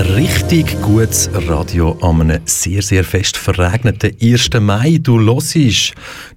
[0.00, 4.50] richtig gutes Radio an einem sehr, sehr fest verregneten 1.
[4.60, 4.98] Mai.
[5.02, 5.54] Du hörst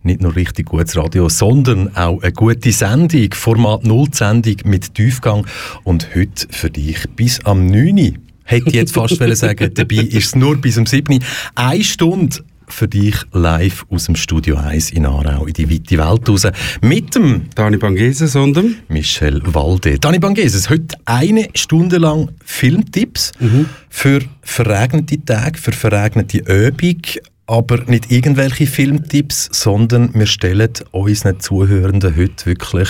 [0.03, 5.47] nicht nur richtig gutes Radio, sondern auch eine gute Sendung, Format 0 Sendung mit Tiefgang
[5.83, 8.17] und heute für dich bis am 9.
[8.43, 11.19] Hätte ich jetzt fast sagen dabei ist es nur bis am 7.
[11.55, 16.29] Eine Stunde für dich live aus dem Studio 1 in Aarau in die weite Welt
[16.29, 16.47] raus.
[16.81, 19.99] Mit dem Dani Bangeses und dem Michel Walde.
[19.99, 23.67] Dani Bangeses, heute eine Stunde lang Filmtipps mhm.
[23.89, 27.01] für verregnete Tage, für verregnete Übung.
[27.45, 32.89] Aber nicht irgendwelche Filmtipps, sondern wir stellen unseren Zuhörenden heute wirklich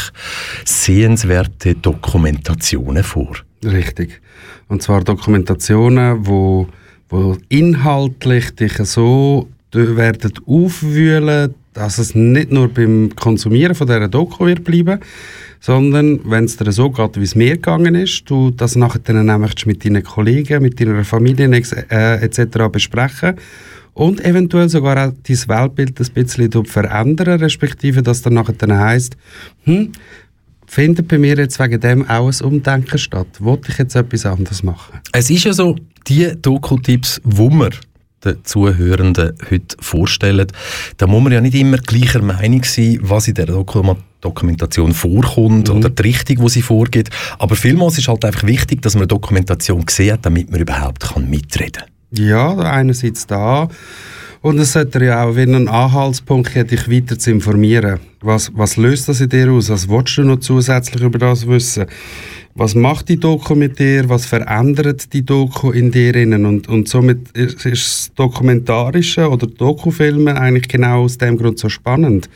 [0.64, 3.36] sehenswerte Dokumentationen vor.
[3.64, 4.22] Richtig.
[4.68, 6.68] Und zwar Dokumentationen, wo,
[7.10, 14.46] wo inhaltlich dich so werden aufwühlen, dass es nicht nur beim Konsumieren von dieser Doku
[14.46, 15.00] wird bleiben,
[15.60, 19.26] sondern wenn es dir so geht, wie es mir gegangen ist, du das nachher dann
[19.26, 21.50] nämlich mit deinen Kollegen, mit deiner Familie
[21.90, 22.70] äh, etc.
[22.72, 23.36] besprechen
[23.94, 29.16] und eventuell sogar auch dein Weltbild ein bisschen verändern, respektive dass dann nachher dann heisst,
[29.64, 29.92] hm,
[30.68, 33.28] findet bei mir jetzt wegen dem auch ein Umdenken statt?
[33.40, 35.00] Wollte ich jetzt etwas anderes machen?
[35.12, 35.76] Es ist ja so,
[36.08, 37.72] die Doku-Tipps, die wir
[38.26, 40.48] den Zuhörenden heute vorstellen.
[40.98, 45.78] Da muss man ja nicht immer gleicher Meinung sein, was in der Dokumentation vorkommt mhm.
[45.78, 47.10] oder die Richtung, wo sie vorgeht.
[47.40, 51.30] Aber vielmals ist halt einfach wichtig, dass man eine Dokumentation sieht, damit man überhaupt kann
[51.30, 52.26] mitreden kann.
[52.26, 53.68] Ja, einerseits da.
[54.42, 58.02] Und es sollte ja auch wie ein Anhaltspunkt, dich weiter zu informieren.
[58.20, 59.70] Was, was löst das in dir aus?
[59.70, 61.86] Was willst du noch zusätzlich über das wissen?
[62.56, 66.88] Was macht die Doku mit dir, was verändert die Doku in dir innen und, und
[66.88, 72.30] somit ist, ist das Dokumentarische oder Dokufilme eigentlich genau aus dem Grund so spannend.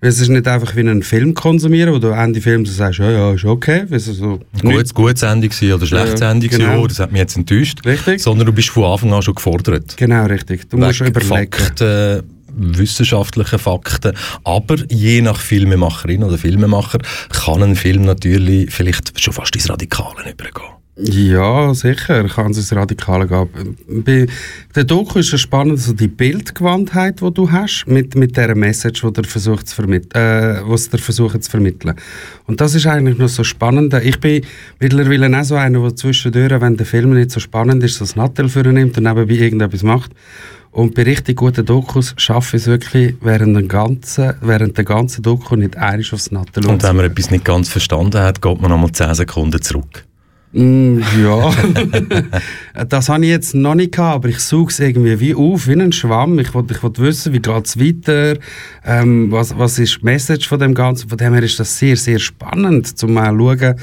[0.00, 2.98] Weil es ist nicht einfach wie einen Film konsumieren, wo du Ende Film so sagst,
[2.98, 3.86] ja, ja, ist okay.
[3.98, 6.82] So gut, gut Sendung oder schlechte ja, Sendung genau.
[6.82, 7.84] oh, das hat mich jetzt enttäuscht.
[7.86, 8.20] Richtig.
[8.20, 9.96] Sondern du bist von Anfang an schon gefordert.
[9.96, 10.68] Genau, richtig.
[10.68, 11.50] Du musst überlegen.
[11.50, 12.22] Fakten,
[12.56, 14.16] wissenschaftlichen Fakten.
[14.44, 16.98] Aber je nach Filmemacherin oder Filmemacher
[17.30, 20.75] kann ein Film natürlich vielleicht schon fast ins Radikale übergehen.
[20.98, 23.76] Ja, sicher kann es ins Radikale gehen.
[23.86, 24.26] Bei
[24.74, 29.02] der Doku ist es spannend, also die Bildgewandtheit, die du hast, mit, mit dieser Message,
[29.02, 31.96] die, der versucht zu äh, was der versucht zu vermitteln.
[32.46, 33.92] Und das ist eigentlich noch so spannend.
[33.92, 34.42] Ich bin
[34.80, 38.16] mittlerweile auch so einer, der zwischendurch, wenn der Film nicht so spannend ist, so das
[38.16, 40.12] Nattel für nimmt und nebenbei irgendetwas macht.
[40.70, 45.22] Und bei richtig guten Dokus schaffe ich es wirklich während, den ganzen, während der ganzen
[45.22, 46.66] Doku nicht einiges aufs Nattel.
[46.66, 50.05] Und wenn man etwas nicht ganz verstanden hat, geht man nochmal 10 Sekunden zurück.
[50.58, 51.52] Mm, ja,
[52.88, 55.74] das habe ich jetzt noch nicht gehabt, aber ich suche es irgendwie wie auf, wie
[55.74, 56.38] ein Schwamm.
[56.38, 58.38] Ich wollte ich wissen, wie geht es weiter,
[58.82, 61.10] ähm, was, was ist die Message von dem Ganzen.
[61.10, 63.74] Von dem her ist das sehr, sehr spannend, zum mal schauen,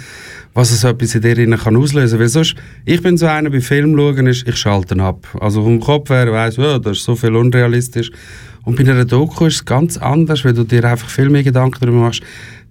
[0.55, 2.21] was es etwas in dir kann auslösen kann.
[2.21, 5.27] Weil sonst, ich bin so einer, bei Film schauen, ist, ich schalte ab.
[5.39, 8.09] Also vom Kopf her weiss, oh, das ist so viel unrealistisch.
[8.63, 11.77] Und bei einer Doku ist es ganz anders, weil du dir einfach viel mehr Gedanken
[11.81, 12.23] darüber machst.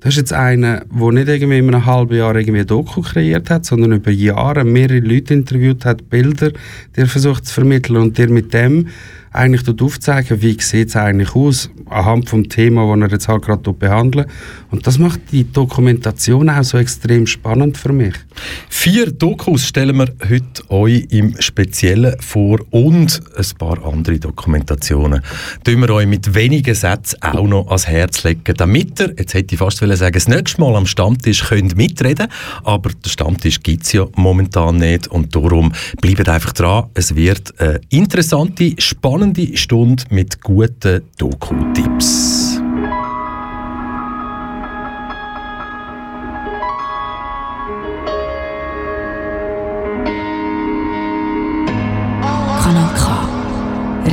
[0.02, 3.50] Das ist jetzt einer, der nicht irgendwie in einem halben Jahr irgendwie ein Doku kreiert
[3.50, 8.18] hat, sondern über Jahre mehrere Leute interviewt hat, Bilder, die er versucht zu vermitteln und
[8.18, 8.88] dir mit dem
[9.32, 13.72] eigentlich aufzeigen, wie sieht es eigentlich aus, anhand vom Thema, das er jetzt halt gerade
[13.72, 14.28] behandelt.
[14.70, 18.14] Und das macht die Dokumentation auch so extrem spannend für mich.
[18.68, 25.22] Vier Dokus stellen wir heute euch im Speziellen vor und ein paar andere Dokumentationen.
[25.64, 29.54] Tun wir euch mit wenigen Sätzen auch noch ans Herz legen, damit ihr, jetzt hätte
[29.54, 32.28] ich fast sagen, das nächste Mal am Stammtisch könnt mitreden,
[32.64, 36.86] aber der Stammtisch gibt es ja momentan nicht und darum bleibt einfach dran.
[36.94, 42.56] Es wird eine interessante, spannende spannende Stunde mit guten Doku-Tipps.
[52.64, 52.90] Kanal.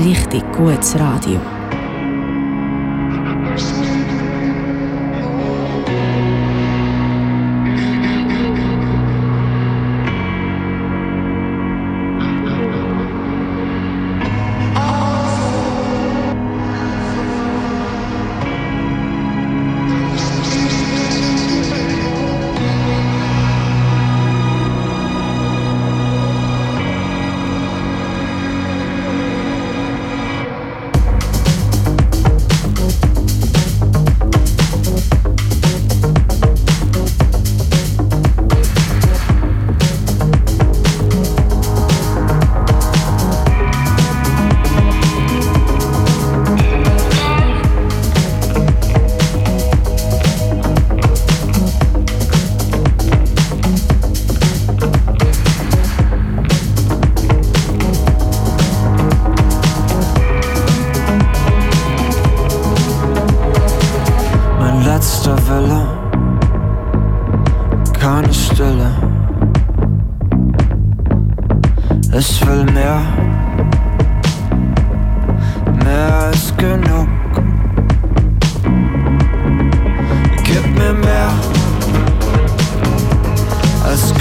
[0.06, 1.59] Richtig gutes Radio.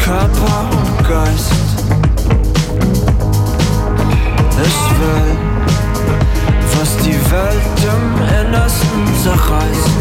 [0.08, 1.52] Körper und Geist.
[4.64, 5.36] Ich will,
[6.78, 8.04] was die Welt im
[8.40, 9.98] Innersten zerreißt.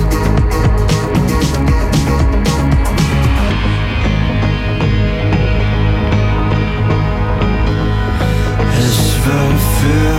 [8.80, 10.13] Ich will für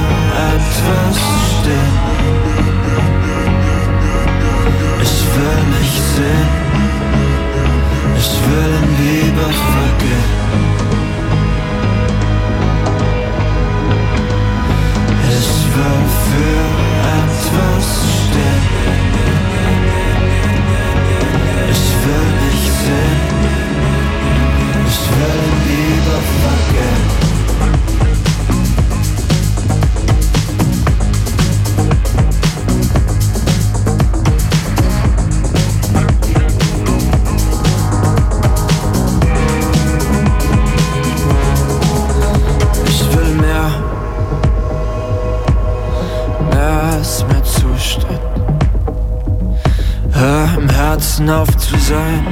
[0.52, 1.16] etwas
[1.48, 1.96] stehen.
[5.00, 6.77] Ich will mich sehen.
[8.20, 10.30] Ich will in Liebe vergehen.
[15.38, 16.64] Ich will für
[17.20, 17.86] etwas
[18.18, 18.64] stehen.
[21.70, 23.20] Ich will mich sehen.
[24.88, 27.27] Ich will in Liebe vergehen.
[51.30, 52.26] Auf zu sein,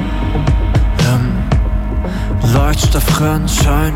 [1.13, 3.93] im Leuchtstoffröhrenschein.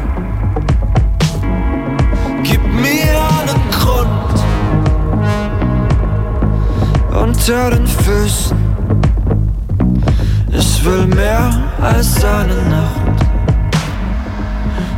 [2.44, 4.44] Gib mir einen Grund
[7.20, 8.56] unter den Füßen.
[10.52, 11.52] Ich will mehr
[11.82, 13.26] als eine Nacht.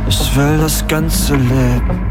[0.06, 2.03] Ich will das ganze Leben.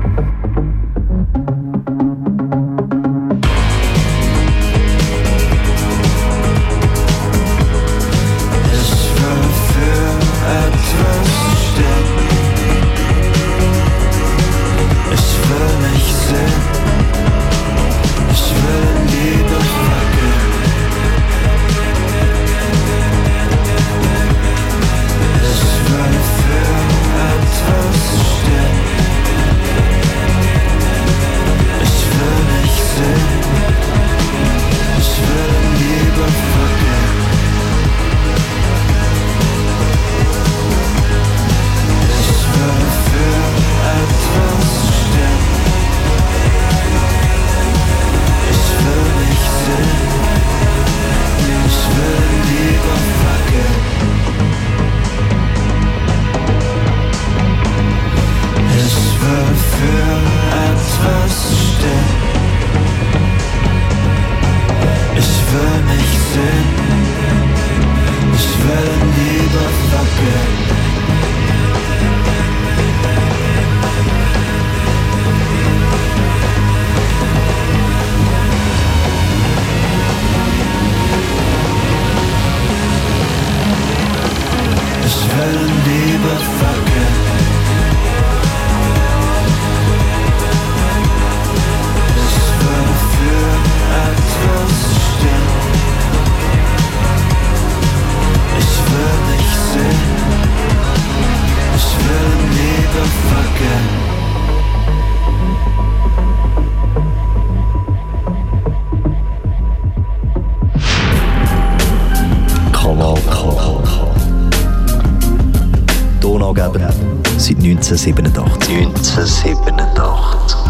[117.94, 118.70] 1987.
[118.70, 120.64] 1987.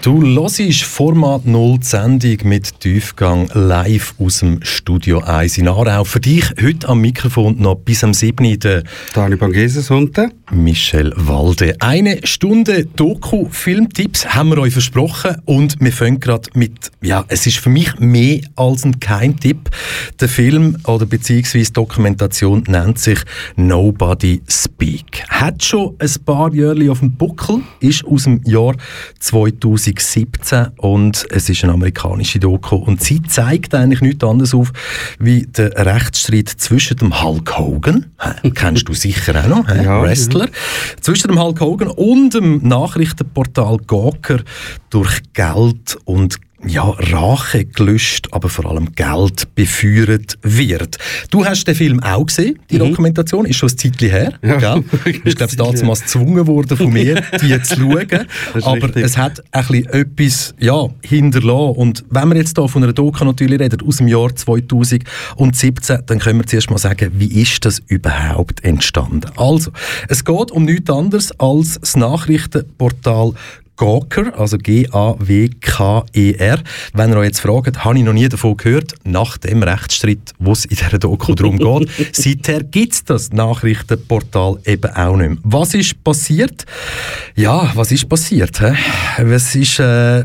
[0.00, 6.04] Du hörst Format 0 die Sendung mit Tiefgang live aus dem Studio 1 in Aarau.
[6.04, 8.58] Für dich heute am Mikrofon noch bis am 7.
[8.58, 8.82] der
[9.14, 10.32] Dani Bangeses unten.
[10.52, 11.76] Michel Walde.
[11.80, 17.58] Eine Stunde Doku-Filmtipps haben wir euch versprochen und wir fangen gerade mit, ja, es ist
[17.58, 19.70] für mich mehr als ein Keimtipp.
[20.20, 23.20] Der Film oder beziehungsweise Dokumentation nennt sich
[23.56, 25.24] Nobody Speak.
[25.28, 28.74] Hat schon ein paar Jahre auf dem Buckel, ist aus dem Jahr
[29.18, 34.72] 2017 und es ist eine amerikanische Doku und sie zeigt eigentlich nichts anderes auf,
[35.18, 38.06] wie der Rechtsstreit zwischen dem Hulk Hogan,
[38.54, 39.68] kennst du sicher auch noch?
[39.68, 40.48] Ja, Wrestler,
[41.00, 44.40] zwischen dem Hulk Hogan und dem Nachrichtenportal Gawker
[44.90, 50.98] durch Geld und ja, Rache gelöscht, aber vor allem Geld beführt wird.
[51.30, 54.82] Du hast den Film auch gesehen, die Dokumentation, ist schon ein Zeitchen her, Ja, gell?
[55.24, 58.26] Bist, glaube ich, damals gezwungen worden von mir, die zu schauen.
[58.62, 59.04] aber richtig.
[59.04, 61.76] es hat ein bisschen etwas ja, hinterlassen.
[61.76, 66.18] Und wenn wir jetzt hier von einer Doku natürlich reden, aus dem Jahr 2017, dann
[66.18, 69.30] können wir zuerst mal sagen, wie ist das überhaupt entstanden?
[69.36, 69.70] Also,
[70.08, 73.34] es geht um nichts anderes als das Nachrichtenportal
[73.76, 74.98] Gawker, also G-A-W-K-E-R.
[76.94, 80.52] Wenn ihr euch jetzt fragt, habe ich noch nie davon gehört, nach dem Rechtsstreit, wo
[80.52, 81.90] es in dieser Doku darum geht.
[82.16, 85.38] Seither gibt es das Nachrichtenportal eben auch nicht mehr.
[85.42, 86.64] Was ist passiert?
[87.34, 88.60] Ja, was ist passiert?
[89.18, 90.24] Es ist äh,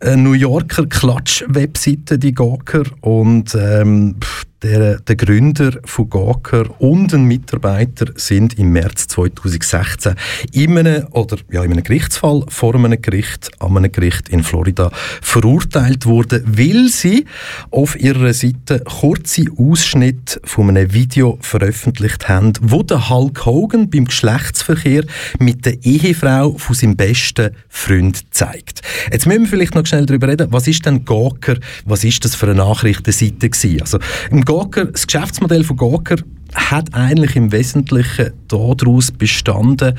[0.00, 4.16] eine New Yorker Klatsch-Webseite, die Gawker, und ähm,
[4.62, 10.14] der, der Gründer von Gawker und ein Mitarbeiter sind im März 2016
[10.52, 14.90] in einem, oder, ja, in einem Gerichtsfall vor einem Gericht, an einem Gericht in Florida
[15.20, 17.26] verurteilt worden, weil sie
[17.70, 24.06] auf ihrer Seite kurze Ausschnitte von einem Video veröffentlicht haben, wo der Hulk Hogan beim
[24.06, 25.04] Geschlechtsverkehr
[25.38, 28.80] mit der Ehefrau von seinem besten Freund zeigt.
[29.12, 32.34] Jetzt müssen wir vielleicht noch schnell darüber reden, was ist denn Gawker, was ist das
[32.34, 33.80] für eine Nachrichtenseite gewesen?
[33.80, 33.98] Also,
[34.30, 36.16] im Gawker, das Geschäftsmodell von Gawker
[36.54, 39.94] hat eigentlich im Wesentlichen daraus bestanden,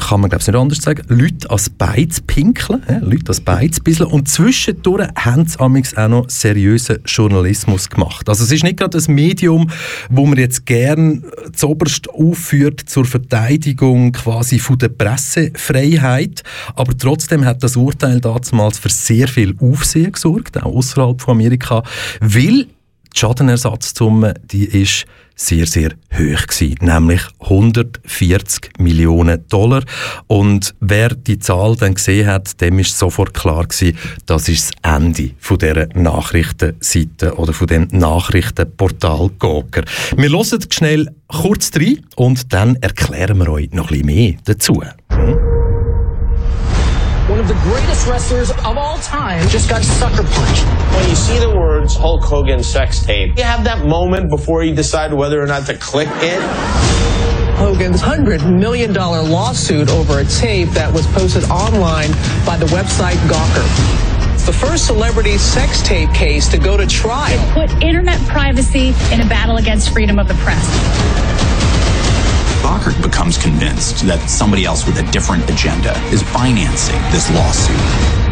[0.00, 3.80] kann man glaube ich nicht anders sagen, Leute als Beiz pinkeln, ja, Leute als Beiz
[3.80, 4.10] bisseln.
[4.10, 8.28] Und zwischendurch haben sie auch noch seriösen Journalismus gemacht.
[8.28, 9.70] Also es ist nicht gerade ein Medium,
[10.08, 16.42] wo man jetzt gern zoberst aufführt zur Verteidigung quasi von der Pressefreiheit,
[16.74, 21.82] aber trotzdem hat das Urteil damals für sehr viel Aufsehen gesorgt, auch außerhalb von Amerika,
[22.20, 22.66] weil
[23.14, 25.06] die Schadenersatzsumme, die ist
[25.38, 29.84] sehr, sehr hoch gewesen, nämlich 140 Millionen Dollar.
[30.26, 34.96] Und wer die Zahl dann gesehen hat, dem ist sofort klar gewesen, das ist das
[34.96, 39.84] Ende von dieser Nachrichtenseite oder von dem Nachrichtenportal Gawker.
[40.16, 44.82] Wir hören schnell kurz rein und dann erklären wir euch noch ein bisschen mehr dazu.
[45.10, 45.67] Hm?
[47.48, 50.64] One of the greatest wrestlers of all time, just got sucker punched.
[50.94, 54.74] When you see the words Hulk Hogan sex tape, you have that moment before you
[54.74, 56.40] decide whether or not to click it.
[57.56, 62.10] Hogan's $100 million lawsuit over a tape that was posted online
[62.44, 64.46] by the website Gawker.
[64.46, 67.32] The first celebrity sex tape case to go to trial.
[67.32, 71.67] It Put internet privacy in a battle against freedom of the press.
[72.62, 78.26] Gawker becomes convinced that somebody else with a different agenda is financing this lawsuit.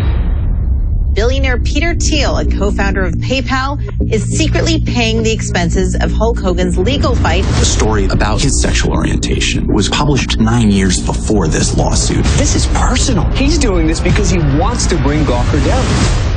[1.15, 3.81] Billionaire Peter Thiel, a co-founder of PayPal,
[4.13, 7.43] is secretly paying the expenses of Hulk Hogan's legal fight.
[7.45, 12.23] The story about his sexual orientation was published nine years before this lawsuit.
[12.37, 13.25] This is personal.
[13.31, 16.36] He's doing this because he wants to bring Gawker down.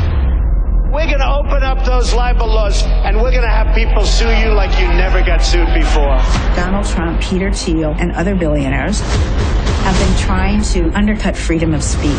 [0.91, 4.33] We're going to open up those libel laws and we're going to have people sue
[4.39, 6.17] you like you never got sued before.
[6.55, 12.15] Donald Trump, Peter Thiel, and other billionaires have been trying to undercut freedom of speech.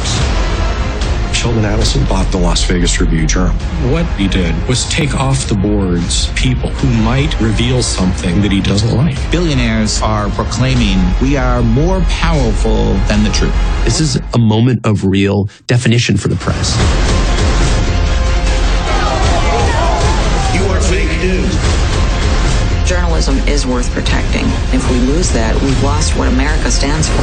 [1.34, 3.54] Sheldon Adelson bought the Las Vegas Review Journal.
[3.90, 8.60] What he did was take off the boards people who might reveal something that he
[8.60, 9.16] doesn't like.
[9.32, 13.54] Billionaires are proclaiming we are more powerful than the truth.
[13.84, 16.76] This is a moment of real definition for the press.
[23.70, 24.44] Worth protecting.
[24.74, 27.22] If we lose that, we've lost what America stands for.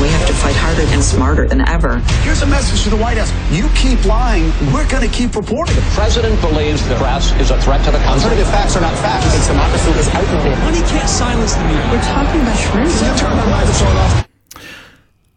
[0.00, 1.98] We have to fight harder and smarter than ever.
[2.22, 3.30] Here's a message to the White House.
[3.50, 5.74] You keep lying, we're going to keep reporting.
[5.74, 8.30] The president believes the press is a threat to the country.
[8.30, 9.26] Alternative facts are not facts.
[9.34, 10.56] It's democracy is out there.
[10.62, 11.86] Money can't silence the media.
[11.90, 12.90] We're talking about shrimp.
[12.90, 14.28] You turn the microphone off.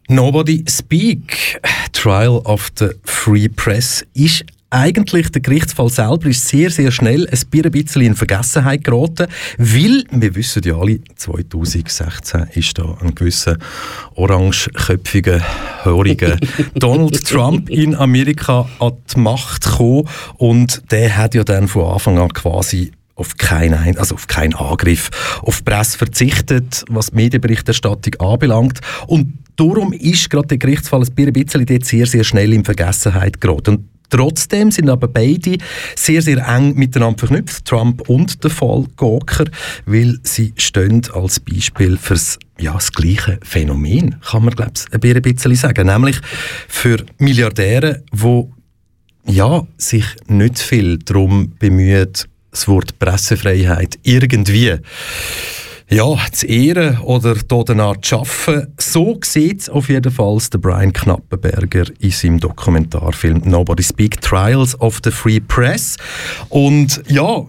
[0.08, 1.58] Nobody Speak,
[1.92, 7.70] Trial of the Free Press, ist eigentlich der Gerichtsfall selber ist sehr, sehr schnell ein
[7.70, 13.56] bisschen in Vergessenheit geraten, weil, wir wissen ja alle, 2016 ist da ein gewisser
[14.14, 15.40] orangeköpfiger,
[15.84, 16.36] höriger
[16.74, 22.18] Donald Trump in Amerika an die Macht gekommen und der hat ja dann von Anfang
[22.18, 25.10] an quasi auf keinen, also auf keinen Angriff
[25.42, 28.78] auf die Presse verzichtet, was die Medienberichterstattung anbelangt.
[29.08, 33.70] Und darum ist gerade der Gerichtsfall ein bisschen dort sehr, sehr schnell in Vergessenheit geraten.
[33.70, 35.58] Und Trotzdem sind aber beide
[35.94, 39.44] sehr, sehr eng miteinander verknüpft, Trump und der Fall Gawker,
[39.86, 45.22] weil sie stehen als Beispiel fürs ja, das gleiche Phänomen, kann man glaube ich ein
[45.22, 46.16] bisschen sagen, nämlich
[46.66, 48.52] für Milliardäre, wo
[49.24, 52.08] ja, sich nicht viel darum bemühen,
[52.50, 54.76] das Wort Pressefreiheit irgendwie
[55.90, 58.72] ja, zu ehren oder danach zu arbeiten.
[58.78, 65.00] So sieht auf jeden Fall der Brian Knappenberger in seinem Dokumentarfilm Nobody Speak Trials of
[65.02, 65.96] the Free Press.
[66.50, 67.46] Und ja,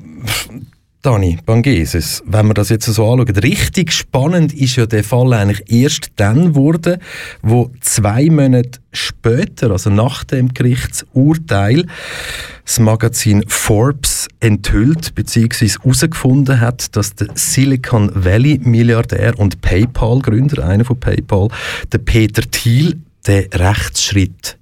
[1.01, 5.71] Dani Bangeses, wenn wir das jetzt so anschauen, richtig spannend ist ja der Fall eigentlich
[5.71, 6.97] erst dann geworden,
[7.41, 11.85] wo zwei Monate später, also nach dem Gerichtsurteil,
[12.65, 15.69] das Magazin Forbes enthüllt bzw.
[15.69, 21.47] herausgefunden hat, dass der Silicon Valley Milliardär und PayPal Gründer, einer von PayPal,
[21.93, 24.58] der Peter Thiel den Rechtsschritt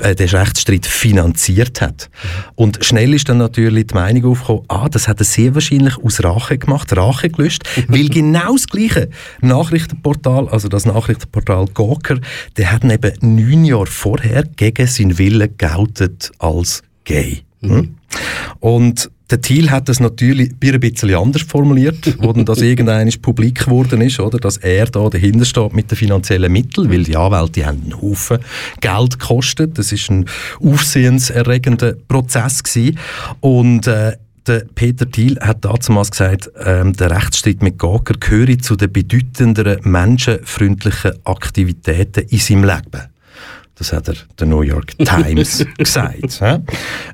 [0.00, 2.10] äh, den Rechtsstreit finanziert hat.
[2.54, 6.22] Und schnell ist dann natürlich die Meinung aufgekommen, ah, das hat er sehr wahrscheinlich aus
[6.22, 12.18] Rache gemacht, Rache gelöscht, weil genau das gleiche Nachrichtenportal, also das Nachrichtenportal Gawker,
[12.56, 17.42] der hat eben neun Jahre vorher gegen seinen Willen geoutet als gay.
[17.60, 17.96] Mhm.
[18.60, 23.64] Und der Thiel hat das natürlich ein bisschen anders formuliert, wo dann das irgendwann publik
[23.64, 27.66] geworden ist, oder, dass er da dahinter steht mit den finanziellen Mitteln, weil die Anwälte
[27.66, 28.38] haben einen Haufen
[28.80, 29.78] Geld gekostet.
[29.78, 30.24] Das ist ein
[30.60, 32.98] aufsehenserregender Prozess gewesen.
[33.40, 34.16] Und äh,
[34.46, 39.78] der Peter Thiel hat damals gesagt, ähm, der Rechtsstreit mit Gager gehöre zu den bedeutenderen
[39.82, 43.08] menschenfreundlichen Aktivitäten in seinem Leben.
[43.78, 46.40] Das hat er der New York Times gesagt.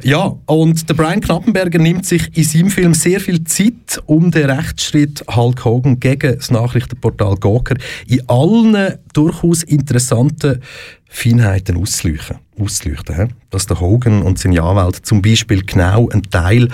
[0.03, 4.51] Ja, und der Brian Knappenberger nimmt sich in seinem Film sehr viel Zeit, um den
[4.51, 10.63] Rechtsschritt Hulk Hogan gegen das Nachrichtenportal Gawker in allen durchaus interessanten
[11.09, 12.39] Feinheiten auszuleuchten.
[12.59, 16.69] auszuleuchten Dass der Hogan und seine Anwälte zum Beispiel genau einen Teil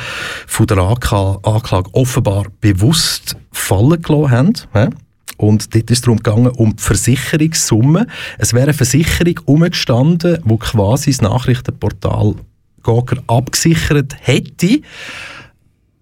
[0.46, 4.94] von der Anklage offenbar bewusst fallen gelassen haben.
[5.40, 8.06] Und dort ist es darum gegangen, um die Versicherungssumme.
[8.36, 12.34] Es wäre eine Versicherung umgestanden, wo quasi das Nachrichtenportal
[12.82, 14.82] Gawker abgesichert hätte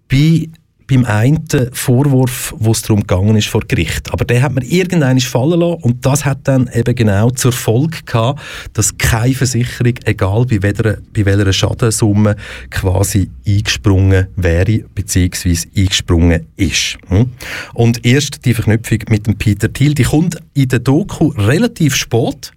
[0.09, 0.49] bei
[0.89, 4.11] beim einen Vorwurf, wo es darum gegangen ist vor Gericht.
[4.11, 7.99] Aber der hat man irgendwann fallen lassen und das hat dann eben genau zur Folge
[8.05, 8.41] gehabt,
[8.73, 12.37] dass keine Versicherung, egal bei welcher, bei welcher Schadensumme,
[12.71, 16.97] quasi eingesprungen wäre, beziehungsweise eingesprungen ist.
[17.09, 17.31] Hm?
[17.75, 22.53] Und erst die Verknüpfung mit dem Peter Thiel, die kommt in der Doku relativ spät.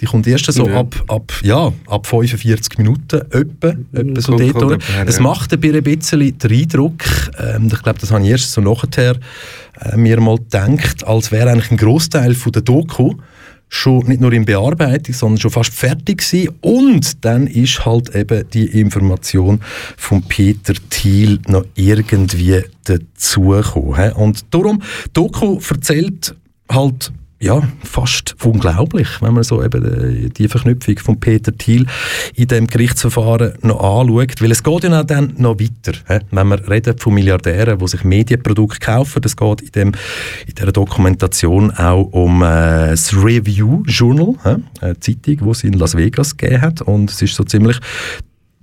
[0.00, 0.78] Die kommt erst so ja.
[0.78, 4.78] ab, ab, ja, ab 45 Minuten, etwa, etwa so dort durch.
[5.06, 7.04] Es macht ein bisschen den Eindruck,
[7.38, 9.16] ähm, ich glaube, das habe ich erst so nachher
[9.80, 13.14] äh, mir mal gedacht, als wäre eigentlich ein Großteil der Doku
[13.68, 16.54] schon nicht nur in Bearbeitung, sondern schon fast fertig gewesen.
[16.60, 19.60] Und dann ist halt eben die Information
[19.96, 24.12] von Peter Thiel noch irgendwie dazugekommen.
[24.12, 24.82] Und darum,
[25.12, 26.34] Doku erzählt
[26.70, 28.36] halt ja, fast.
[28.44, 31.86] Unglaublich, wenn man so eben äh, die Verknüpfung von Peter Thiel
[32.34, 36.22] in dem Gerichtsverfahren noch anschaut, weil es geht ja dann noch weiter.
[36.30, 39.92] Wenn man redet von Milliardären, die sich Medienprodukte kaufen, das geht in, dem,
[40.46, 44.34] in dieser Dokumentation auch um äh, das Review Journal,
[44.80, 46.82] eine Zeitung, die es in Las Vegas gegeben hat.
[46.82, 47.78] Und es ist so ziemlich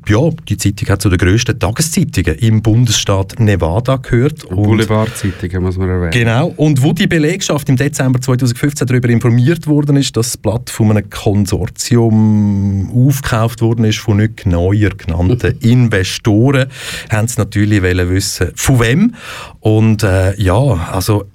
[0.09, 4.47] ja, die Zeitung hat zu den grössten Tageszeitungen im Bundesstaat Nevada gehört.
[4.49, 6.11] Boulevardzeitungen, muss man erwähnen.
[6.11, 6.53] Genau.
[6.57, 10.91] Und wo die Belegschaft im Dezember 2015 darüber informiert worden ist, dass das Blatt von
[10.91, 16.67] einem Konsortium aufgekauft worden ist von nicht neuer genannten Investoren,
[17.09, 19.15] haben sie natürlich wissen, von wem.
[19.59, 21.25] Und äh, ja, also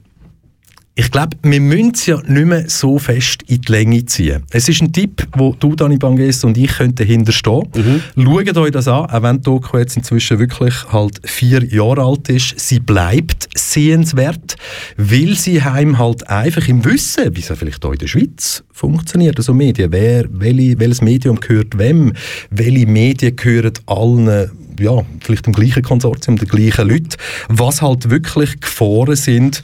[1.01, 4.43] ich glaube, wir müssen es ja nicht mehr so fest in die Länge ziehen.
[4.51, 7.63] Es ist ein Tipp, wo du, Dani Banges und ich könnten hinterstehen.
[7.75, 8.03] Mhm.
[8.23, 12.29] Schaut euch das an, auch wenn die Doku jetzt inzwischen wirklich halt vier Jahre alt
[12.29, 12.61] ist.
[12.61, 14.57] Sie bleibt sehenswert,
[14.99, 19.39] weil sie heim halt einfach im Wissen, wie es vielleicht auch in der Schweiz funktioniert,
[19.39, 22.13] also Medien, wer, welche, welches Medium gehört wem,
[22.51, 27.17] welche Medien gehören allen ja, vielleicht dem gleichen Konsortium, den gleichen Leuten,
[27.49, 29.63] was halt wirklich Gefahren sind,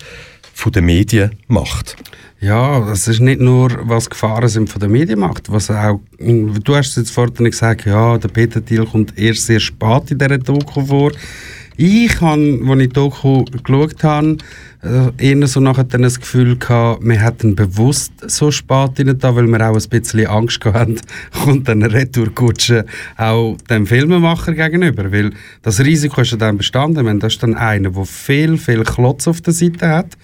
[0.56, 1.96] von der Medienmacht.
[2.40, 6.96] Ja, das ist nicht nur, was Gefahren sind von der Medienmacht, was auch, du hast
[6.96, 11.12] jetzt vorhin gesagt, ja, der Peter Thiel kommt erst sehr spät in dieser Doku vor.
[11.76, 14.38] Ich habe, als ich die Doku geschaut habe,
[15.18, 19.46] eher so nachher dann das Gefühl gehabt, wir hätten bewusst so spät rein da, weil
[19.46, 21.00] wir auch ein bisschen Angst hatten,
[21.44, 27.04] kommt dann eine Retourkutsche auch dem Filmemacher gegenüber, weil das Risiko ist ja dann bestanden,
[27.06, 30.16] wenn das ist dann einer, der viel, viel Klotz auf der Seite hat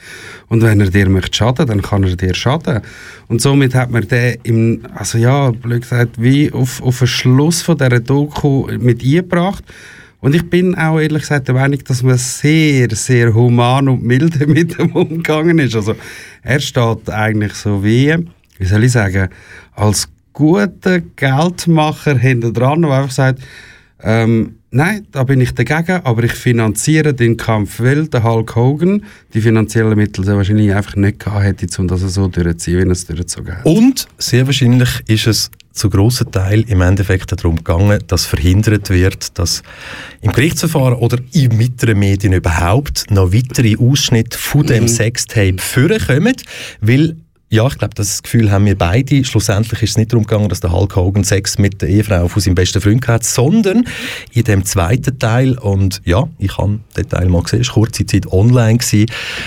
[0.48, 2.80] und wenn er dir möchte schaden, dann kann er dir schaden.
[3.28, 7.62] Und somit hat man den im, also ja, blöd gesagt, wie auf, auf den Schluss
[7.62, 9.64] von dieser Doku mit eingebracht
[10.22, 14.46] und ich bin auch ehrlich gesagt der Meinung, dass man sehr, sehr human und milde
[14.46, 15.74] mit ihm umgegangen ist.
[15.74, 15.96] Also
[16.42, 18.14] er steht eigentlich so wie,
[18.56, 19.28] wie soll ich sagen,
[19.74, 23.40] als guter Geldmacher hinter dran, der einfach sagt,
[24.00, 29.04] ähm, nein, da bin ich dagegen, aber ich finanziere den Kampf, weil der Hulk Hogan
[29.34, 32.90] die finanziellen Mittel sehr wahrscheinlich einfach nicht gehabt hätte, um das so durchzuziehen, wie er
[32.92, 33.66] es durchgezogen hat.
[33.66, 39.38] Und sehr wahrscheinlich ist es zu grossen Teil im Endeffekt darum gegangen, dass verhindert wird,
[39.38, 39.62] dass
[40.20, 44.88] im Gerichtsverfahren oder in weiteren Medien überhaupt noch weitere Ausschnitte von dem mhm.
[44.88, 46.36] Sextape vorkommen,
[46.80, 47.16] weil
[47.52, 49.22] ja, ich glaube, das Gefühl haben wir beide.
[49.26, 52.40] Schlussendlich ist es nicht darum gegangen, dass der Hulk Hogan Sex mit der Ehefrau von
[52.40, 53.84] seinem besten Freund hat, sondern
[54.32, 58.26] in dem zweiten Teil, und ja, ich habe den Teil mal gesehen, ist kurze Zeit
[58.32, 59.04] online gewesen,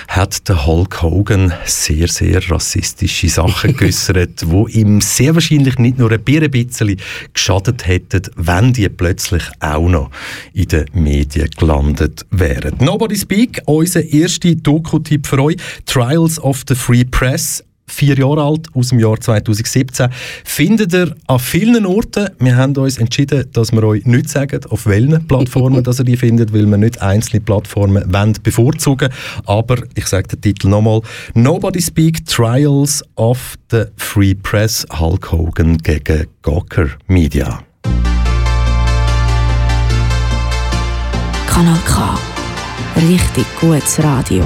[0.07, 6.11] hat der Hulk Hogan sehr, sehr rassistische Sachen geäußert, wo ihm sehr wahrscheinlich nicht nur
[6.11, 7.01] ein bisschen
[7.33, 10.11] geschadet hätten, wenn die plötzlich auch noch
[10.53, 12.75] in den Medien gelandet wären.
[12.81, 18.67] Nobody Speak, unser erster Doku-Tipp für euch, Trials of the Free Press, vier Jahre alt,
[18.73, 20.09] aus dem Jahr 2017.
[20.43, 22.29] Findet ihr an vielen Orten.
[22.39, 26.17] Wir haben uns entschieden, dass wir euch nicht sagen, auf welchen Plattformen dass ihr die
[26.17, 29.09] findet, weil wir nicht einzelne Plattformen wollen bevorzugen
[29.45, 31.01] Aber ich sage den Titel nochmal.
[31.33, 37.59] Nobody Speak Trials of the Free Press Hulk Hogan gegen Gawker Media.
[41.47, 42.19] Kanal K.
[42.97, 44.43] Richtig gutes Radio.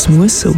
[0.00, 0.56] Das muss so.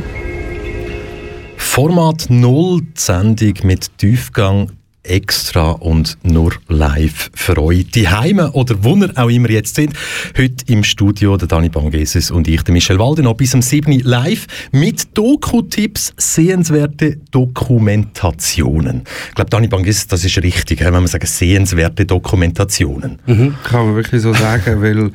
[1.57, 4.71] Format 0, die Sendung mit Tiefgang
[5.03, 9.95] extra und nur live für euch die Heime oder wo ihr auch immer jetzt sind.
[10.39, 13.99] Heute im Studio der Dani Bangeses und ich, der Michel Walde, noch bis am 7.
[13.99, 19.03] live mit Doku-Tipps, sehenswerte Dokumentationen.
[19.31, 23.19] Ich glaube, Dani Bangeses, das ist richtig, wenn man sagen, sehenswerte Dokumentationen.
[23.27, 25.11] Mhm, kann man wirklich so sagen, weil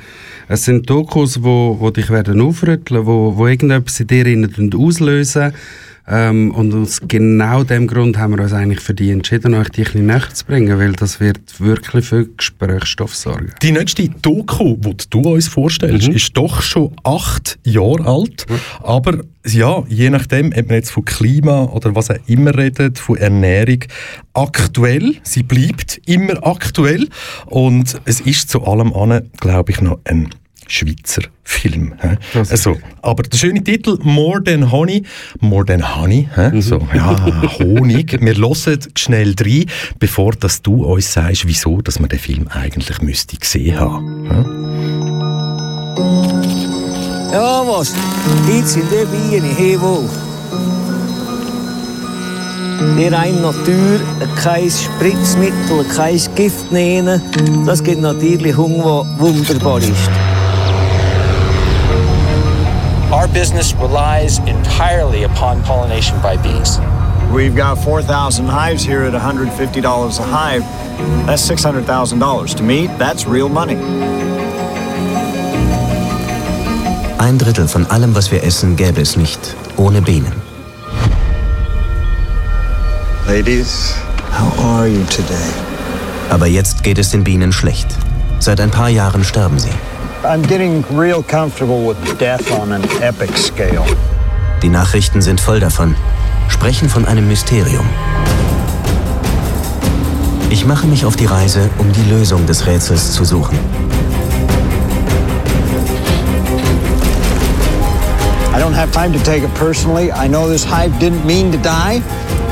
[0.47, 4.25] es sind Dokus, wo, wo dich werden aufrütteln, wo, wo irgendetwas in dir
[4.75, 5.53] auslösen
[6.09, 9.81] ähm, und aus genau dem Grund haben wir uns eigentlich für die entschieden, euch die
[9.81, 13.51] ein bisschen näher zu bringen, weil das wird wirklich für Gesprächsstoff sorgen.
[13.61, 16.15] Die nächste Doku, die du uns vorstellst, Mhm.
[16.15, 18.45] ist doch schon acht Jahre alt.
[18.81, 23.17] Aber ja, je nachdem, ob man jetzt von Klima oder was auch immer redet, von
[23.17, 23.79] Ernährung,
[24.33, 27.07] aktuell, sie bleibt immer aktuell.
[27.45, 30.29] Und es ist zu allem an, glaube ich, noch ein
[30.67, 31.93] Schweizer Film.
[31.99, 32.17] hä?
[32.49, 35.03] Also, aber der schöne Titel More Than Honey,
[35.39, 36.59] More Than Honey, hä?
[36.61, 37.15] so ja
[37.59, 38.17] Honig.
[38.21, 39.65] Wir hören schnell rein,
[39.99, 44.25] bevor dass du uns sagst, wieso, dass man den Film eigentlich müsste gesehen haben.
[47.31, 47.93] Ja, was?
[48.47, 50.09] Jetzt sind die Bienen hewohl.
[52.97, 53.99] Die rein Natur,
[54.35, 57.21] kein Spritzmittel, kein Gift nehmen,
[57.65, 60.36] das gibt natürlich Hunger, der wunderbar ist.
[63.11, 66.77] Our business relies entirely upon pollination by bees.
[67.31, 70.63] We've got 4,000 hives here at $150 a hive.
[71.25, 72.55] That's $600,000.
[72.55, 73.77] To me, that's real money.
[77.17, 80.41] Ein Drittel von allem, was wir essen, gäbe es nicht ohne Bienen.
[83.25, 83.95] Ladies,
[84.31, 85.53] how are you today?
[86.29, 87.87] Aber jetzt geht es den Bienen schlecht.
[88.39, 89.71] Seit ein paar Jahren sterben sie.
[90.23, 93.85] I'm getting real comfortable with death on an epic scale.
[94.61, 95.95] Die Nachrichten sind voll davon,
[96.49, 97.85] sprechen von einem Mysterium.
[100.49, 103.57] Ich mache mich auf die Reise, um die Lösung des Rätsels zu suchen.
[108.53, 110.11] I don't have time to take it personally.
[110.11, 112.01] I know this hive didn't mean to die.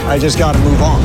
[0.08, 1.02] I just gotta move on.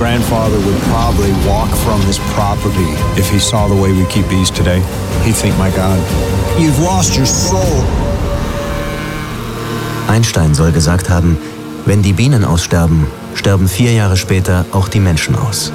[0.00, 4.50] Grandfather would probably walk from this property if he saw the way we keep bees
[4.50, 4.80] today.
[5.24, 5.98] He'd think, my God,
[6.58, 7.84] you've lost your soul.
[10.08, 11.36] Einstein soll gesagt haben,
[11.84, 15.70] wenn die Bienen aussterben, sterben vier Jahre später auch die Menschen aus.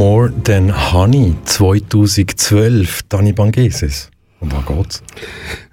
[0.00, 4.10] More Than Honey 2012, Dani Bangeses.
[4.40, 5.02] Um was geht's?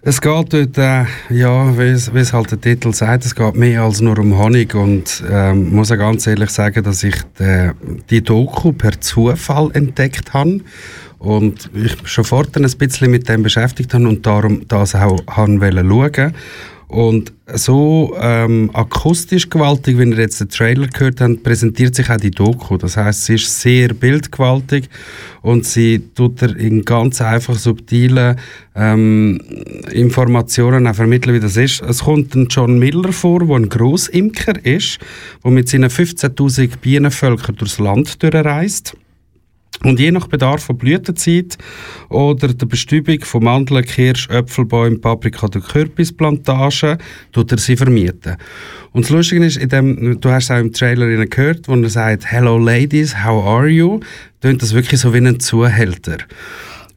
[0.01, 4.01] Es geht dort, äh, ja, wie es halt der Titel sagt, es geht mehr als
[4.01, 7.71] nur um Honig und ähm, muss auch ganz ehrlich sagen, dass ich die,
[8.09, 10.59] die Doku per Zufall entdeckt habe
[11.19, 15.61] und ich schon vorher ein bisschen mit dem beschäftigt habe und darum das auch schauen.
[16.88, 22.15] Und so ähm, akustisch gewaltig, wie ihr jetzt den Trailer gehört habt, präsentiert sich auch
[22.15, 22.78] die Doku.
[22.78, 24.89] Das heißt, sie ist sehr bildgewaltig
[25.41, 28.38] und sie tut er in ganz einfach subtilen
[28.73, 29.39] ähm,
[29.91, 31.82] Informationen auch vermitteln, wie das ist.
[31.82, 35.00] Es kommt ein John Miller vor, der ein Grossimker ist,
[35.43, 38.95] der mit seinen 15'000 Bienenvölkern durchs Land durchreist.
[39.83, 41.57] Und je nach Bedarf von Blütezeit
[42.09, 46.97] oder der Bestäubung von Mandeln, Kirsch, Äpfelbäumen, Paprika oder Kürbisplantagen
[47.31, 48.37] tut er sie vermieten.
[48.91, 51.89] Und das Lustige ist, in dem, du hast es auch im Trailer gehört, wo er
[51.89, 53.99] sagt, Hello Ladies, how are you?
[54.41, 56.17] Tönt das wirklich so wie ein Zuhälter.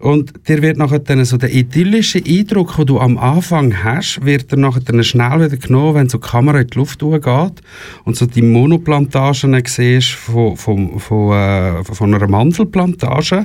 [0.00, 4.50] Und dir wird nachher dann so der idyllische Eindruck, den du am Anfang hast, wird
[4.50, 7.60] dir nachher dann schnell wieder genommen, wenn so die Kamera in die Luft geht
[8.04, 13.44] und so die Monoplantagen siehst von, von, von, äh, von einer Mandelplantage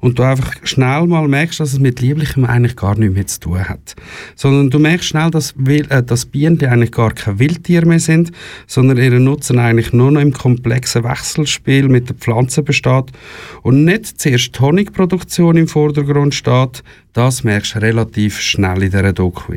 [0.00, 3.40] und du einfach schnell mal merkst, dass es mit Lieblichem eigentlich gar nichts mehr zu
[3.40, 3.94] tun hat.
[4.36, 8.32] Sondern du merkst schnell, dass, äh, dass Bienen eigentlich gar kein Wildtier mehr sind,
[8.66, 13.12] sondern ihren Nutzen eigentlich nur noch im komplexen Wechselspiel mit den Pflanzen besteht
[13.60, 15.89] und nicht zuerst Honigproduktion im Vordergrund
[16.32, 19.54] steht, das merkst du relativ schnell in dieser Doku.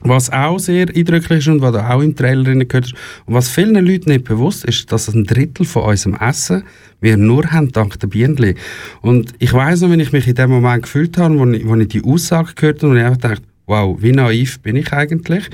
[0.00, 2.94] Was auch sehr eindrücklich ist und was du auch im Trailer gehört hast,
[3.26, 6.62] und was vielen Leuten nicht bewusst ist, dass ein Drittel von unserem Essen
[7.00, 8.54] wir nur haben dank der Bienen.
[9.00, 11.74] Und ich weiß noch, wenn ich mich in dem Moment gefühlt habe, wo ich, wo
[11.76, 15.44] ich die Aussage gehört habe und ich einfach dachte, wow, wie naiv bin ich eigentlich,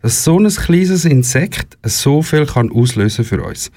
[0.00, 3.70] dass so ein kleines Insekt so viel kann auslösen für uns.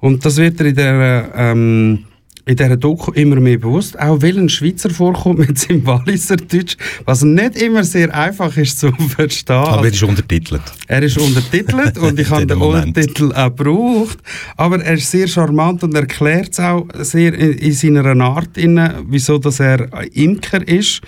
[0.00, 2.04] Und das wird in der ähm,
[2.46, 6.76] in dieser Doku immer mehr bewusst, auch weil ein Schweizer vorkommt mit seinem Walliser Deutsch,
[7.04, 9.56] was nicht immer sehr einfach ist zu verstehen.
[9.56, 10.62] Aber er ist untertitelt.
[10.86, 14.18] Er ist untertitelt und ich habe den Untertitel auch gebraucht.
[14.56, 19.02] Aber er ist sehr charmant und erklärt es auch sehr in, in seiner Art, inne,
[19.08, 21.00] wieso dass er Imker ist.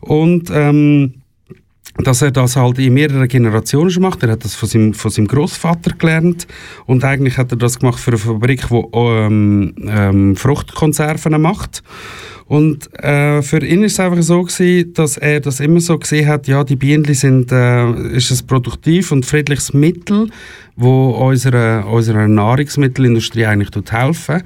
[0.00, 1.19] Und ähm,
[1.98, 4.22] dass er das halt in mehreren Generationen schon macht.
[4.22, 6.46] Er hat das von seinem, von seinem Großvater gelernt
[6.86, 11.82] und eigentlich hat er das gemacht für eine Fabrik, die ähm, ähm, Fruchtkonserven macht.
[12.46, 16.26] Und äh, für ihn ist es einfach so gewesen, dass er das immer so gesehen
[16.26, 20.30] hat, ja, die Bienen sind äh, ist ein produktiv und friedliches Mittel,
[20.74, 24.42] wo unserer unserer Nahrungsmittelindustrie eigentlich tut helfen.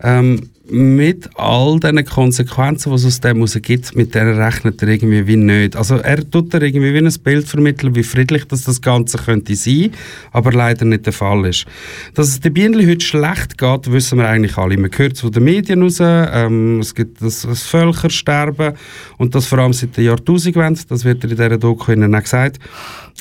[0.00, 4.88] Ähm, mit all diesen Konsequenzen, die es aus dem heraus gibt, mit denen rechnet er
[4.88, 5.76] irgendwie wie nicht.
[5.76, 9.54] Also er tut er irgendwie wie ein Bild vermitteln, wie friedlich das, das Ganze könnte
[9.54, 9.90] sein,
[10.30, 11.66] aber leider nicht der Fall ist.
[12.14, 14.76] Dass es den Bienen heute schlecht geht, wissen wir eigentlich alle.
[14.76, 18.74] Man hört es von den Medien raus, ähm, es gibt das, das Völkersterben
[19.18, 22.58] und das vor allem seit der Jahrtausendwende, das wird in dieser Doku auch gesagt.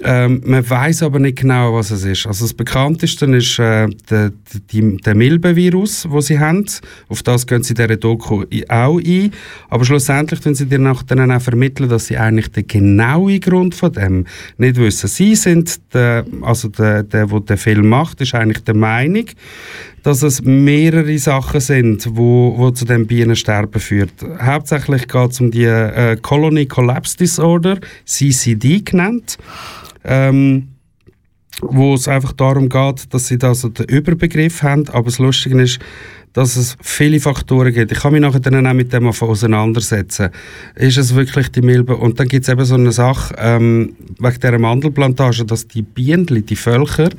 [0.04, 2.26] Ähm, man weiß aber nicht genau, was es ist.
[2.26, 4.32] Also das bekannteste ist äh, der,
[4.72, 6.66] die, der Milbenvirus, wo sie haben.
[7.08, 9.32] Auf das gehen sie in dieser Doku auch ein.
[9.70, 13.92] Aber schlussendlich können sie dir dann auch vermitteln, dass sie eigentlich den genauen Grund von
[13.92, 14.26] dem
[14.58, 15.08] nicht wissen.
[15.08, 19.26] Sie sind, der, also der, der, der den Film macht, ist eigentlich der Meinung,
[20.04, 24.14] dass es mehrere Sachen sind, wo, wo zu dem Bienensterben führt.
[24.42, 29.38] Hauptsächlich geht es um die äh, Colony Collapse Disorder, CCD genannt
[30.04, 30.70] ähm,
[31.62, 34.90] wo es einfach darum geht, dass sie da so den Überbegriff haben.
[34.90, 35.80] Aber das Lustige ist,
[36.34, 37.92] dass es viele Faktoren gibt.
[37.92, 40.30] Ich kann mich nachher dann auch mit dem auseinandersetzen.
[40.76, 41.98] Ist es wirklich die Milbe?
[41.98, 46.46] Und dann gibt es eben so eine Sache, ähm, wegen dieser Mandelplantage, dass die Bienen,
[46.46, 47.10] die Völker,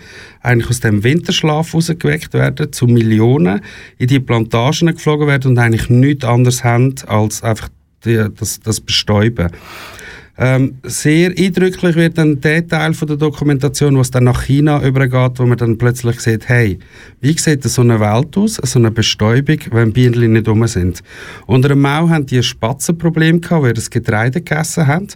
[0.41, 3.61] eigentlich aus dem Winterschlaf rausgeweckt werden, zu Millionen
[3.99, 7.69] in die Plantagen geflogen werden und eigentlich nichts anderes haben, als einfach
[8.05, 9.51] die, das, das Bestäuben.
[10.38, 15.38] Ähm, sehr eindrücklich wird dann der Teil von der Dokumentation, was dann nach China übergeht,
[15.38, 16.79] wo man dann plötzlich sieht, hey,
[17.21, 21.03] wie sieht so eine Welt aus, so eine Bestäubung, wenn Bienen nicht rum sind.
[21.47, 25.09] Unter dem Mau haben die ein Spatzenproblem gehabt, weil das Getreide gegessen haben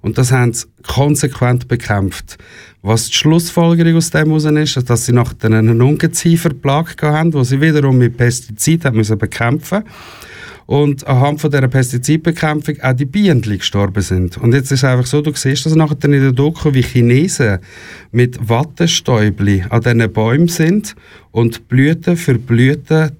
[0.00, 2.36] und das haben sie konsequent bekämpft.
[2.82, 7.60] Was die Schlussfolgerung aus dem heraus ist, dass sie nach einen Ungezieferplage haben, wo sie
[7.60, 10.33] wiederum mit Pestiziden bekämpfen mussten
[10.66, 14.38] und anhand von dieser Pestizidbekämpfung auch die Bienen gestorben sind.
[14.38, 17.58] Und jetzt ist es einfach so, du siehst das nachher in der Doku, wie Chinesen
[18.12, 20.94] mit Wattestäubli an diesen Bäumen sind
[21.32, 23.10] und Blüten für Blüten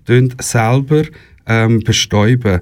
[0.41, 1.03] selber
[1.47, 2.61] ähm, bestäuben.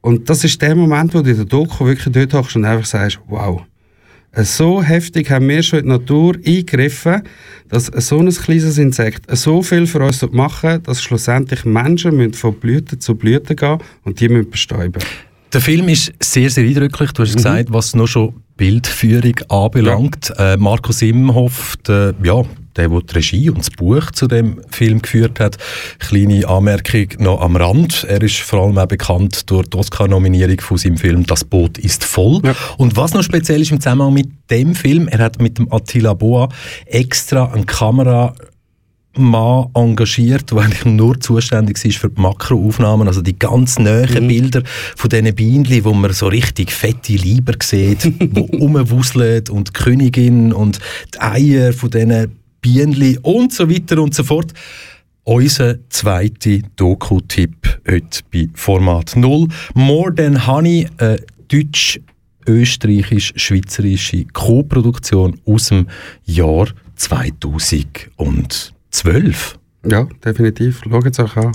[0.00, 2.86] Und das ist der Moment, wo du in der Doku wirklich dort hochst und einfach
[2.86, 3.62] sagst, wow,
[4.34, 7.22] so heftig haben wir schon in die Natur eingegriffen,
[7.68, 12.54] dass so ein kleines Insekt so viel für uns machen dass schlussendlich Menschen müssen von
[12.54, 15.02] Blüten zu Blüten gehen und die müssen bestäuben.
[15.52, 17.12] Der Film ist sehr, sehr eindrücklich.
[17.12, 17.36] Du hast mhm.
[17.36, 20.32] gesagt, was nur schon Bildführung anbelangt.
[20.38, 20.54] Ja.
[20.54, 22.42] Äh, Markus Imhoff, der, ja,
[22.76, 25.58] der, der die Regie und das Buch zu dem Film geführt hat.
[25.98, 28.04] Kleine Anmerkung noch am Rand.
[28.08, 32.04] Er ist vor allem auch bekannt durch die Oscar-Nominierung von seinem Film «Das Boot ist
[32.04, 32.40] voll».
[32.44, 32.54] Ja.
[32.78, 36.14] Und was noch speziell ist im Zusammenhang mit dem Film, er hat mit dem Attila
[36.14, 36.48] Boa
[36.86, 38.34] extra eine Kamera
[39.16, 44.28] Mann engagiert, der eigentlich nur zuständig ist für die Makroaufnahmen, also die ganz nahen mhm.
[44.28, 44.62] Bilder
[44.96, 50.52] von diesen Bienen, wo man so richtig fette Leiber sieht, die rumwuseln und die Königin
[50.52, 50.78] und
[51.14, 54.52] die Eier von diesen Bienli und so weiter und so fort.
[55.24, 59.48] Unser zweiter Doku-Tipp heute bei Format 0.
[59.74, 61.98] More Than Honey, eine deutsch
[62.46, 65.88] österreichisch-schweizerische Co-Produktion aus dem
[66.24, 69.58] Jahr 2012.
[69.84, 70.80] Ja, definitiv.
[70.88, 71.52] Schaut es euch an.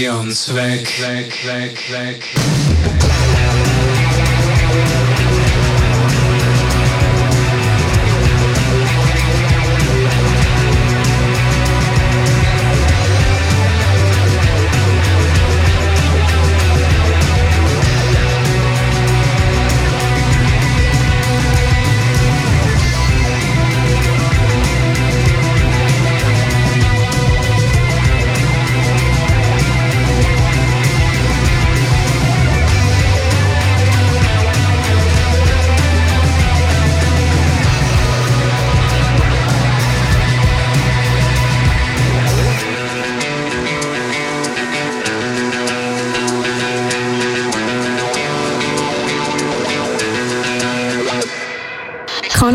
[0.00, 2.59] Wir uns weg, weg, weg, weg.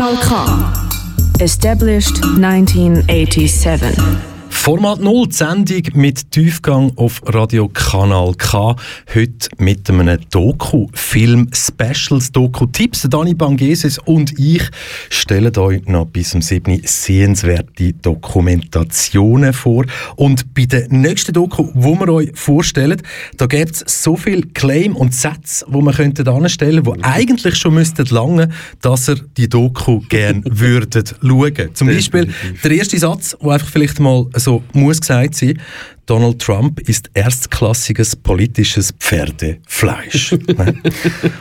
[0.06, 1.42] Kanal K.
[1.44, 4.35] Established 1987.
[4.66, 8.74] Format 0, die Sendung mit Tiefgang auf Radio Kanal K.
[9.14, 13.06] Heute mit einem Doku-Film-Specials, Doku-Tipps.
[13.08, 14.64] Dani Bangeses und ich
[15.08, 16.82] stellen euch noch bis zum 7.
[16.84, 19.84] sehenswerte Dokumentationen vor.
[20.16, 23.00] Und bei der nächsten Doku, wo wir euch vorstellen,
[23.36, 27.54] da gibt es so viele Claim und Sätze, die man könnte anstellen könnte, die eigentlich
[27.54, 28.48] schon müssten lange,
[28.80, 31.70] dass ihr die Doku gerne würdet schauen.
[31.72, 35.60] Zum Beispiel der erste Satz, der einfach vielleicht mal so muss gesagt sein,
[36.06, 40.34] Donald Trump ist erstklassiges politisches Pferdefleisch.
[40.56, 40.74] Ne?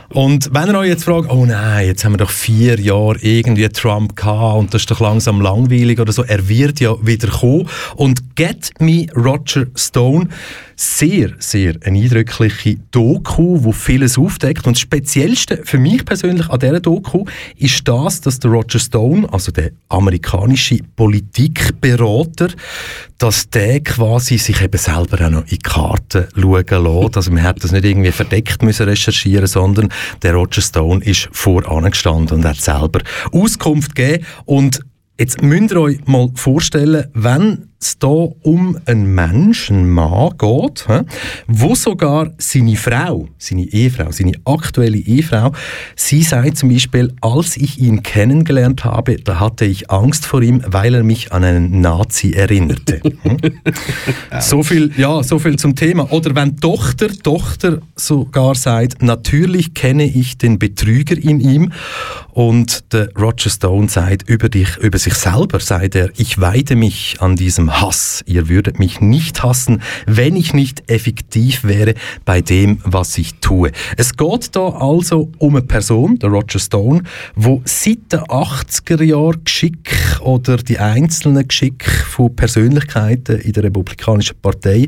[0.10, 3.68] und wenn ihr euch jetzt fragt, oh nein, jetzt haben wir doch vier Jahre irgendwie
[3.70, 7.70] Trump gehabt und das ist doch langsam langweilig oder so, er wird ja wieder kommen.
[7.96, 10.28] Und Get Me Roger Stone,
[10.76, 14.68] sehr, sehr eine eindrückliche Doku, wo vieles aufdeckt.
[14.68, 19.32] Und das Speziellste für mich persönlich an dieser Doku ist das, dass der Roger Stone,
[19.32, 22.50] also der amerikanische Politikberater,
[23.18, 26.66] dass der quasi sich eben selber auch noch in die Karten schauen
[27.02, 27.18] lässt.
[27.18, 29.90] Also man hat das nicht irgendwie verdeckt müssen recherchieren, sondern
[30.22, 33.02] der Roger Stone ist vorangestanden und hat selber
[33.32, 34.26] Auskunft gegeben.
[34.46, 34.82] Und
[35.20, 40.86] jetzt müsst ihr euch mal vorstellen, wenn es hier um einen Menschen, einen Mann geht,
[41.48, 45.52] wo sogar seine Frau, seine Ehefrau, seine aktuelle Ehefrau,
[45.96, 50.62] sie sagt zum Beispiel, als ich ihn kennengelernt habe, da hatte ich Angst vor ihm,
[50.66, 53.02] weil er mich an einen Nazi erinnerte.
[53.22, 53.38] Hm?
[54.40, 56.12] so viel, ja, so viel zum Thema.
[56.12, 61.72] Oder wenn Tochter, Tochter sogar sagt, natürlich kenne ich den Betrüger in ihm.
[62.32, 67.18] Und der Roger Stone sagt über dich, über sich selber, sagt er, ich weide mich
[67.20, 68.24] an diesem Hass.
[68.26, 73.72] Ihr würdet mich nicht hassen, wenn ich nicht effektiv wäre bei dem, was ich tue.
[73.98, 77.04] Es geht da also um eine Person, der Roger Stone,
[77.36, 84.38] wo seit den 80er Jahren Geschick oder die einzelnen Geschick von Persönlichkeiten in der Republikanischen
[84.42, 84.88] Partei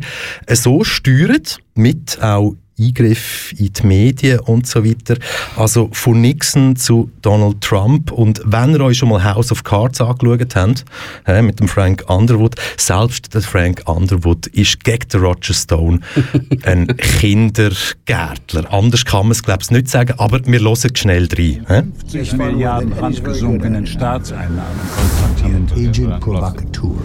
[0.50, 5.18] so steuert, mit auch Eingriff in die Medien und so weiter.
[5.56, 8.12] Also von Nixon zu Donald Trump.
[8.12, 10.86] Und wenn ihr euch schon mal House of Cards angeschaut habt,
[11.26, 16.00] äh, mit dem Frank Underwood, selbst der Frank Underwood ist gegen den Roger Stone
[16.64, 18.72] ein Kindergärtler.
[18.72, 21.66] Anders kann man es, glaube ich, nicht sagen, aber wir hören schnell rein.
[21.68, 21.84] Äh?
[22.12, 25.72] 50 Milliarden angesunkenen Staatseinnahmen konfrontierend.
[25.74, 26.96] Agent Provocateur.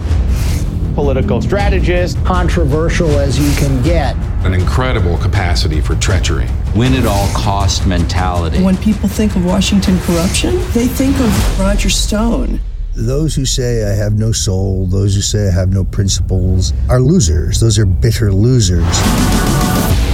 [0.93, 4.15] Political strategist, controversial as you can get.
[4.45, 6.47] An incredible capacity for treachery.
[6.75, 8.61] Win at all cost mentality.
[8.61, 12.59] When people think of Washington corruption, they think of Roger Stone.
[12.95, 16.99] Those who say I have no soul, those who say I have no principles, are
[16.99, 17.59] losers.
[17.59, 18.85] Those are bitter losers.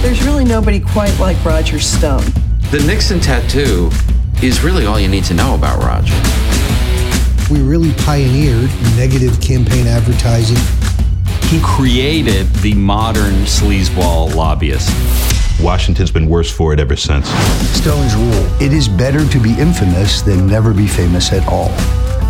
[0.02, 2.24] There's really nobody quite like Roger Stone.
[2.70, 3.90] The Nixon tattoo
[4.42, 6.14] is really all you need to know about Roger.
[7.50, 10.56] We really pioneered negative campaign advertising.
[11.48, 14.88] He created the modern sleazeball lobbyist.
[15.60, 17.28] Washington's been worse for it ever since.
[17.76, 21.70] Stone's rule it is better to be infamous than never be famous at all.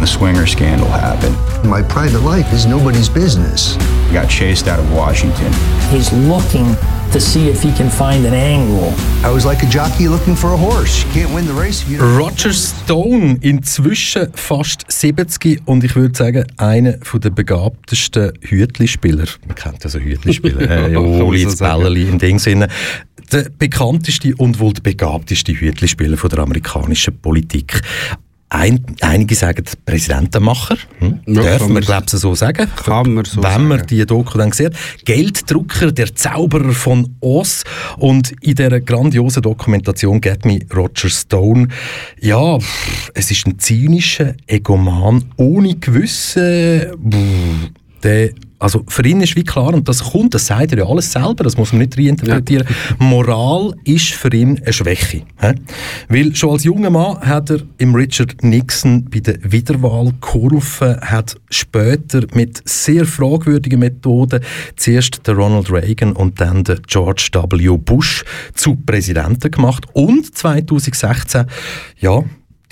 [0.01, 1.37] The swinger scandal happened.
[1.68, 3.77] My private life is nobody's business.
[3.77, 5.53] I got chased out of Washington.
[5.91, 6.75] He's looking
[7.12, 8.92] to see if he can find an angle.
[9.24, 11.04] I was like a jockey looking for a horse.
[11.04, 15.96] You can't win the race if you don't Roger Stone, inzwischen fast 70 und ich
[15.96, 19.24] würde sagen, einer der begabtesten Hütlispieler.
[19.46, 20.90] Man kennt also Hütlispieler.
[20.90, 22.68] äh, Oli, jetzt Bellerli im Ding Sinne.
[23.32, 27.80] Der bekannteste und wohl der begabteste Hütlispieler der amerikanischen Politik.
[28.53, 30.76] Ein, einige sagen Präsidentenmacher.
[30.98, 31.20] Hm?
[31.26, 32.68] Ja, Dürfen wir, man- glaube ich, so sagen.
[32.84, 34.72] Kann man so Wenn man die Doku dann sieht.
[35.05, 37.62] Gelddrucker, der Zauberer von Oz.
[37.98, 41.68] Und in dieser grandiosen Dokumentation Get Me Roger Stone,
[42.20, 42.59] ja,
[43.14, 46.98] es ist ein zynischer Egoman ohne Gewissen.
[48.03, 48.30] Der
[48.61, 51.44] also für ihn ist wie klar, und das kommt, das sagt er ja alles selber,
[51.44, 52.96] das muss man nicht reinterpretieren, ja.
[52.98, 55.22] Moral ist für ihn eine Schwäche.
[55.40, 55.54] He?
[56.08, 61.36] Weil schon als junger Mann hat er im Richard Nixon bei der Wiederwahl geholfen, hat
[61.48, 64.40] später mit sehr fragwürdigen Methoden
[64.76, 67.78] zuerst der Ronald Reagan und dann der George W.
[67.78, 71.46] Bush zu Präsidenten gemacht und 2016,
[71.98, 72.22] ja,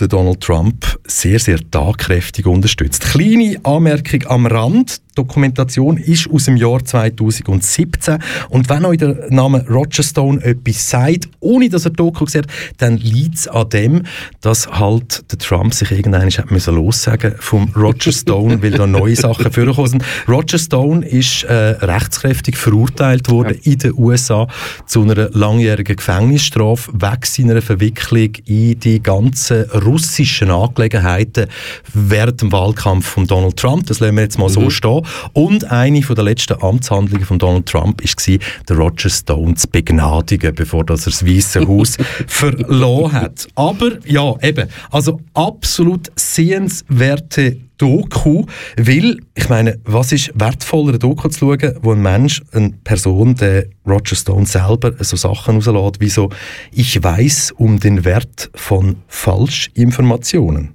[0.01, 3.03] der Donald Trump sehr, sehr tatkräftig unterstützt.
[3.03, 5.01] Kleine Anmerkung am Rand.
[5.19, 11.29] Dokumentation ist aus dem Jahr 2017 und wenn euch der Name Roger Stone etwas sagt,
[11.41, 12.47] ohne dass er Doku sieht,
[12.79, 14.03] dann liegt es an dem,
[14.41, 19.16] dass halt der Trump sich irgendwann hat müssen lossagen vom Roger Stone, weil da neue
[19.29, 20.05] Sachen vorgekommen sind.
[20.29, 23.73] Roger Stone ist äh, rechtskräftig verurteilt worden ja.
[23.73, 24.47] in den USA
[24.87, 31.47] zu einer langjährigen Gefängnisstrafe wegen seiner Verwicklung in die ganzen russischen Angelegenheiten
[31.93, 33.87] während dem Wahlkampf von Donald Trump.
[33.87, 34.53] Das lassen wir jetzt mal mhm.
[34.53, 35.03] so stehen.
[35.33, 38.39] Und eine von der letzten Amtshandlungen von Donald Trump war,
[38.69, 41.97] der Roger Stone zu begnadigen, bevor er das Weiße Haus
[42.27, 43.47] verloren hat.
[43.55, 48.45] Aber ja, eben, also absolut sehenswerte Doku,
[48.77, 53.37] weil, ich meine, was ist wertvoller, eine Doku zu schauen, wo ein Mensch, eine Person,
[53.37, 56.29] der Roger Stone selber so Sachen rauslässt, wie so,
[56.73, 60.75] ich weiß um den Wert von Falschinformationen.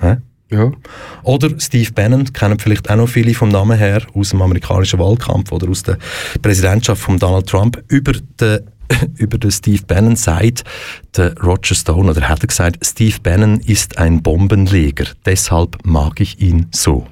[0.00, 0.18] Hä?
[0.54, 0.72] Ja.
[1.22, 5.52] Oder Steve Bannon, kennen vielleicht auch noch viele vom Namen her aus dem amerikanischen Wahlkampf
[5.52, 5.98] oder aus der
[6.42, 8.60] Präsidentschaft von Donald Trump über den
[9.16, 10.62] über den Steve Bannon sagt
[11.16, 16.40] der Roger Stone, oder hat er gesagt, Steve Bannon ist ein Bombenleger, deshalb mag ich
[16.40, 17.06] ihn so.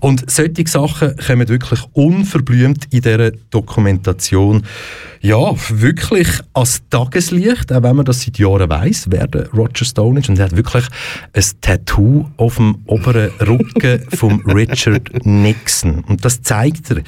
[0.00, 4.62] Und solche Sachen kommen wirklich unverblümt in dieser Dokumentation
[5.24, 10.20] ja, wirklich als Tageslicht, auch wenn man das seit Jahren weiß, wer der Roger Stone
[10.20, 10.28] ist.
[10.28, 10.84] Und er hat wirklich
[11.32, 16.04] ein Tattoo auf dem oberen Rücken von Richard Nixon.
[16.04, 16.98] Und das zeigt er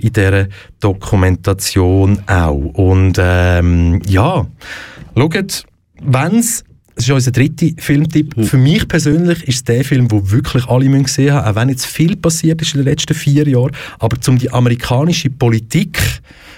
[0.00, 0.46] in dieser
[0.80, 2.54] Dokumentation auch.
[2.54, 4.46] Und ähm, ja,
[5.14, 5.64] schaut,
[6.02, 6.64] wenn es
[6.96, 8.36] das ist unser dritter Filmtipp.
[8.36, 8.44] Mhm.
[8.44, 11.86] Für mich persönlich ist es der Film, wo wirklich alle gesehen haben, auch wenn jetzt
[11.86, 13.72] viel passiert ist in den letzten vier Jahren.
[13.98, 16.00] Aber um die amerikanische Politik,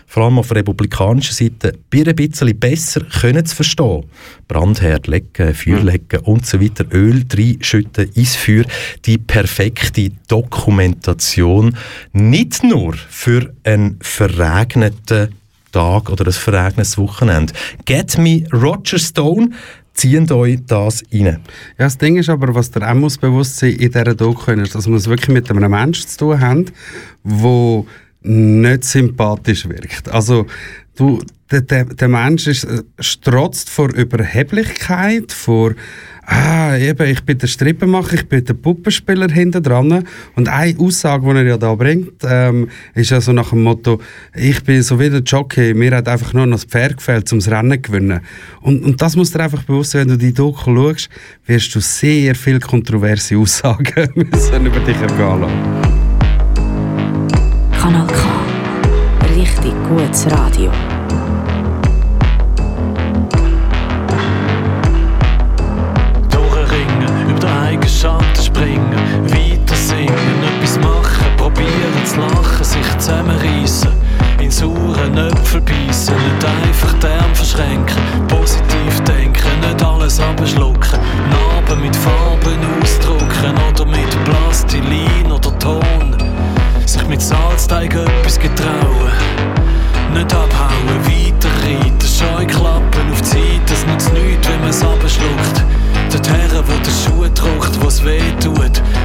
[0.06, 4.04] vor allem auf republikanischer Seite, ein bisschen besser können zu verstehen.
[4.46, 8.64] Brandherd legen, Feuer legen und so weiter, Öl reinschütten ins Feuer.
[9.06, 11.76] Die perfekte Dokumentation,
[12.12, 15.34] nicht nur für einen verregneten
[15.72, 17.52] Tag oder ein verregnetes Wochenende.
[17.84, 19.50] Get Me Roger Stone,
[19.98, 21.26] zieht euch das rein.
[21.26, 21.38] Ja,
[21.76, 24.86] das Ding ist aber, was der auch muss bewusst sein in dieser Doku ist, dass
[24.86, 26.64] wir es wirklich mit einem Menschen zu tun haben,
[27.24, 27.84] der
[28.22, 30.08] nicht sympathisch wirkt.
[30.10, 30.46] Also,
[30.96, 31.20] du,
[31.50, 35.74] der, der, der Mensch ist, äh, strotzt vor Überheblichkeit, vor
[36.28, 40.04] ah, eben, ich bin der Strippenmacher, ich bin der Puppenspieler hinter dran.
[40.36, 44.00] Und eine Aussage, die er ja da bringt, ähm, ist ja so nach dem Motto,
[44.34, 47.38] ich bin so wie der Jockey, mir hat einfach nur noch das Pferd gefällt, um
[47.38, 48.20] das Rennen zu gewinnen.
[48.60, 51.08] Und, und das muss dir einfach bewusst sein, wenn du die Doku schaust,
[51.46, 55.98] wirst du sehr viele kontroverse Aussagen müssen über dich ergehen lassen.
[57.80, 59.34] Kanal K.
[59.34, 60.70] Richtig gutes Radio.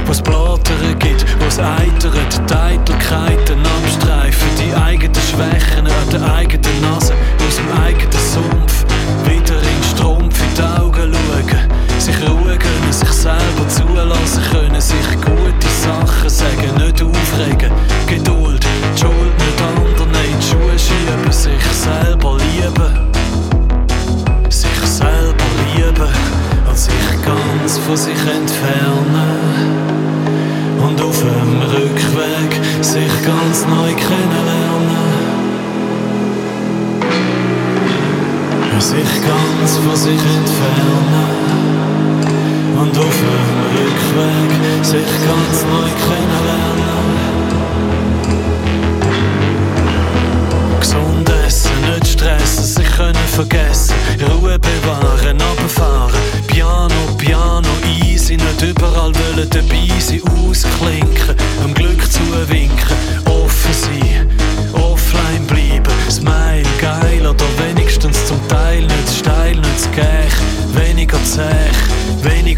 [0.04, 3.43] Tut, wo es Blattern gibt, wo es eitert, die Eitelkeiten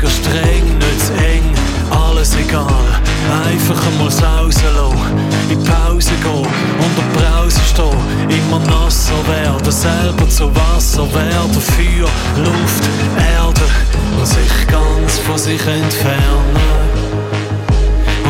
[0.07, 1.53] mega streng, nicht eng,
[1.91, 2.67] alles egal.
[3.47, 4.67] Einfach einmal sausen
[5.51, 6.47] in Pause gehen,
[6.87, 12.85] unter Brause stehen, immer nasser werden, selber zu Wasser werden, Feuer, Luft,
[13.17, 13.63] Erde
[14.19, 16.57] und sich ganz von sich entfernen.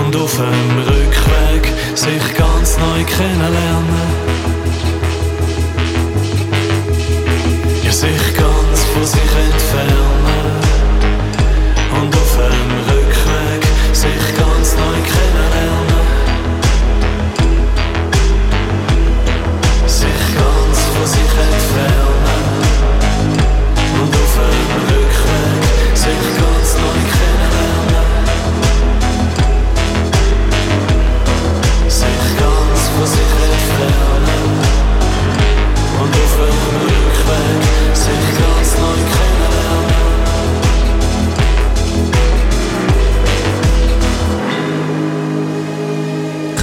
[0.04, 4.36] Und auf dem Rückweg sich ganz neu kennenlernen.
[7.82, 10.05] Ja, sich ganz von sich entfernen.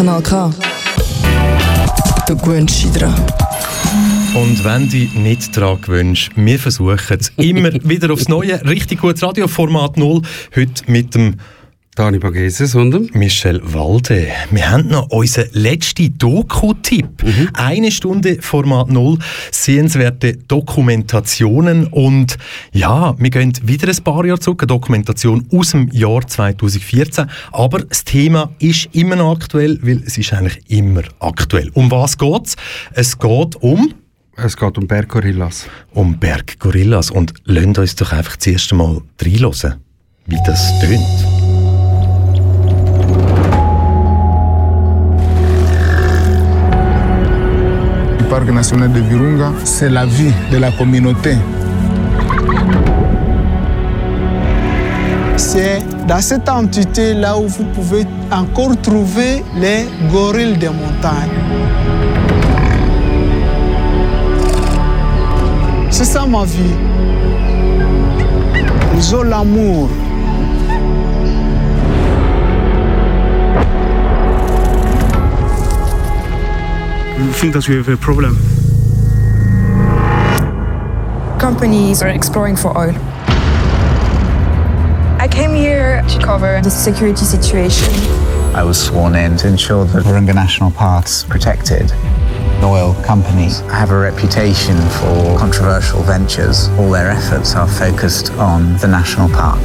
[0.04, 0.52] Kanal K.
[2.28, 3.16] Du gewöhnst dich dran.
[4.36, 8.62] Und wenn du dich nicht daran gewöhnst, wir versuchen es immer wieder aufs Neue.
[8.66, 10.22] Richtig gutes Radioformat 0.
[10.58, 11.36] Heute mit dem
[11.96, 14.28] Dani Bageses und Michel Walde.
[14.50, 17.24] Wir haben noch unseren letzten Doku-Tipp.
[17.54, 19.20] Eine Stunde Format 0,
[19.52, 22.40] sehenswerte Dokumentationen und
[22.72, 27.80] ja, wir gehen wieder ein paar Jahre zurück, eine Dokumentation aus dem Jahr 2014, aber
[27.84, 31.70] das Thema ist immer noch aktuell, weil es ist eigentlich immer aktuell.
[31.76, 32.56] Um was geht's?
[32.94, 33.94] Es geht um
[34.36, 35.68] es geht um Berggorillas.
[35.92, 39.76] Um Berggorillas und lasst uns doch einfach das erste Mal reinhören,
[40.26, 41.43] wie das tönt.
[48.52, 51.36] National de Virunga, c'est la vie de la communauté.
[55.38, 61.30] C'est dans cette entité là où vous pouvez encore trouver les gorilles des montagnes.
[65.90, 66.76] C'est ça ma vie.
[68.96, 69.90] Ils ont l'amour.
[77.32, 78.36] Think that we have a problem.
[81.40, 82.96] Companies are exploring for oil.
[85.20, 87.94] I came here to cover the security situation.
[88.56, 91.92] I was sworn in to ensure that Virunga National Park's protected.
[92.62, 96.70] Oil companies have a reputation for controversial ventures.
[96.80, 99.60] All their efforts are focused on the national park.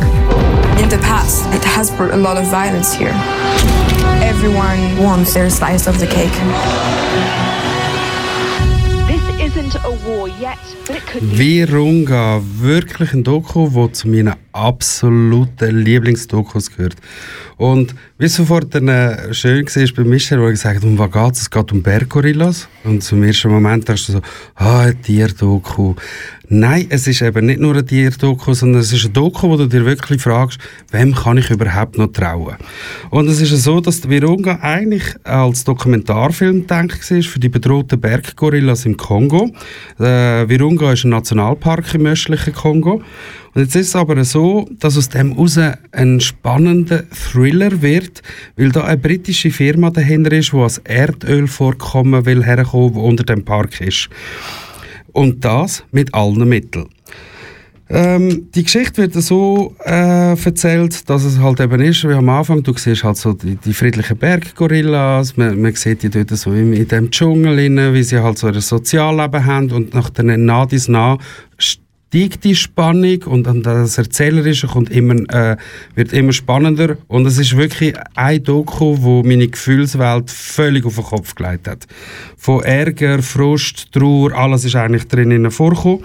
[0.81, 3.13] In the past, it has brought a lot of violence here.
[4.23, 6.33] Everyone wants their slice of the cake.
[11.21, 16.97] Virunga, wirklich ein Doku, das zu meinen absoluten Lieblingsdokus gehört.
[17.59, 21.11] Und wie es sofort dann, äh, schön war bei Michel, wo er gesagt um was
[21.11, 21.41] geht es?
[21.43, 22.69] Es geht um Berggorillas.
[22.85, 24.21] Und zum ersten Moment hast du so,
[24.55, 25.95] ah, ein Tierdoku.
[26.51, 29.67] Nein, es ist eben nicht nur ein Tierdoku, sondern es ist ein Doku, wo du
[29.67, 30.59] dir wirklich fragst,
[30.91, 32.57] wem kann ich überhaupt noch trauen?
[33.11, 38.01] Und es ist so, dass die Virunga eigentlich als Dokumentarfilm gedacht war für die bedrohten
[38.01, 39.51] Berggorillas im Kongo.
[39.99, 43.03] Äh, Virunga ist ein Nationalpark im östlichen Kongo.
[43.55, 45.59] Und jetzt ist es aber so, dass aus dem heraus
[45.93, 48.23] ein spannender Thriller wird,
[48.57, 53.45] weil da eine britische Firma dahinter ist, die als Erdölvorkommen will herkommen, wo unter dem
[53.45, 54.09] Park ist.
[55.13, 56.89] Und das mit allen Mitteln.
[57.91, 62.63] Ähm, die Geschichte wird so äh, erzählt, dass es halt eben ist, wie am Anfang,
[62.63, 66.75] du siehst halt so die, die friedlichen Berggorillas, man, man sieht die dort so in,
[66.75, 70.67] in dem Dschungel, rein, wie sie halt so ein Sozialleben haben und nach den nah
[70.67, 71.17] dies nah
[71.57, 75.57] steigt die Spannung und dann das Erzählerische kommt immer, äh,
[75.95, 81.05] wird immer spannender und es ist wirklich ein Doku, wo meine Gefühlswelt völlig auf den
[81.05, 81.87] Kopf gelegt hat.
[82.41, 86.05] Von Ärger, Frust, Trauer, alles ist eigentlich drinnen vorgekommen.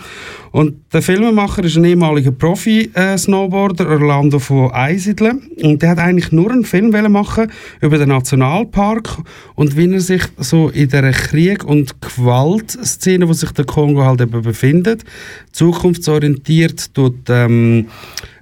[0.51, 5.39] Und der Filmemacher ist ein ehemaliger Profi-Snowboarder, Orlando von Eisidle.
[5.61, 9.17] Und der hat eigentlich nur einen Film machen über den Nationalpark
[9.55, 14.21] und wie er sich so in der Krieg- und Gewaltszene, wo sich der Kongo halt
[14.21, 15.03] eben befindet,
[15.51, 17.87] zukunftsorientiert tut, ähm,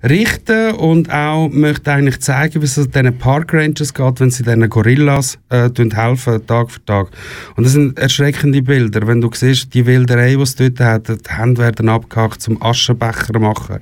[0.04, 4.70] richten und auch möchte eigentlich zeigen, wie es diesen Park Rangers geht, wenn sie diesen
[4.70, 7.08] Gorillas äh, helfen, Tag für Tag.
[7.56, 9.06] Und das sind erschreckende Bilder.
[9.08, 13.40] Wenn du siehst, die Wilderei, die es dort hat, die Hände werden abgehackt zum Aschenbecher
[13.40, 13.80] machen,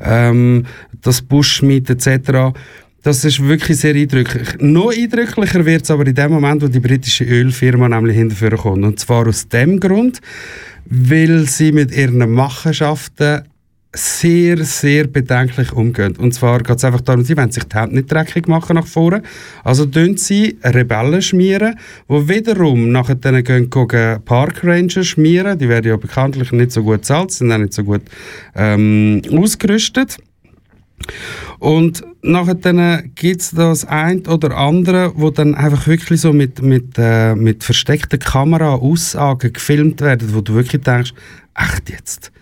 [0.00, 0.66] ähm,
[1.02, 2.52] das Buschmeat etc.,
[3.02, 4.48] das ist wirklich sehr eindrücklich.
[4.58, 8.84] Noch eindrücklicher wird es aber in dem Moment, wo die britische Ölfirma nämlich hinterführen kommt.
[8.84, 10.20] Und zwar aus dem Grund,
[10.86, 13.42] weil sie mit ihren Machenschaften
[13.96, 16.16] sehr, sehr bedenklich umgehen.
[16.16, 18.86] Und zwar geht es einfach darum, sie wollen sich die Hände nicht dreckig machen nach
[18.86, 19.22] vorne.
[19.64, 21.78] Also tun sie Rebellen schmieren,
[22.08, 25.58] die wiederum nachher dann gehen, gehen Park Ranger schmieren.
[25.58, 28.02] Die werden ja bekanntlich nicht so gut bezahlt, sind auch nicht so gut
[28.54, 30.18] ähm, ausgerüstet.
[31.58, 36.60] Und nachher dann gibt es das ein oder andere, wo dann einfach wirklich so mit,
[36.62, 41.12] mit, äh, mit versteckter Kamera Aussagen gefilmt werden, wo du wirklich denkst,
[41.54, 42.32] echt jetzt?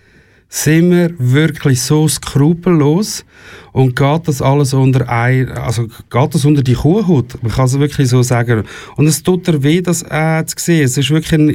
[0.57, 3.25] Sind wir wirklich so skrupellos
[3.73, 7.43] und geht das alles unter ein, also geht das unter die Kuhhaut?
[7.43, 8.63] Man kann es wirklich so sagen.
[8.95, 10.85] Und es tut dir weh, das äh, zu sehen.
[10.85, 11.49] Es ist wirklich ein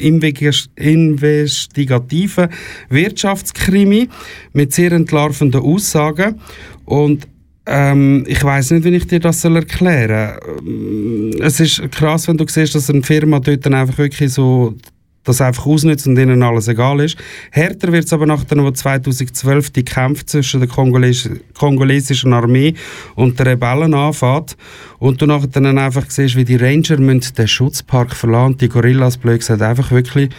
[0.76, 2.50] investigativer
[2.90, 4.10] Wirtschaftskrimi
[4.52, 6.42] mit sehr entlarvenden Aussagen
[6.84, 7.26] und
[7.68, 11.40] ähm, ich weiß nicht, wie ich dir das erklären soll.
[11.42, 14.76] Es ist krass, wenn du siehst, dass eine Firma dort dann einfach wirklich so
[15.24, 17.18] das einfach ausnutzt und ihnen alles egal ist.
[17.52, 22.74] Härter wird es aber nachdem, wo 2012 die Kämpfe zwischen der Kongoles kongolesischen Armee
[23.16, 24.56] und den Rebellen anfängt
[24.98, 29.18] und du nachher dann einfach siehst, wie die Ranger müssen den Schutzpark verlassen die Gorillas,
[29.18, 30.30] blöd gesagt, einfach wirklich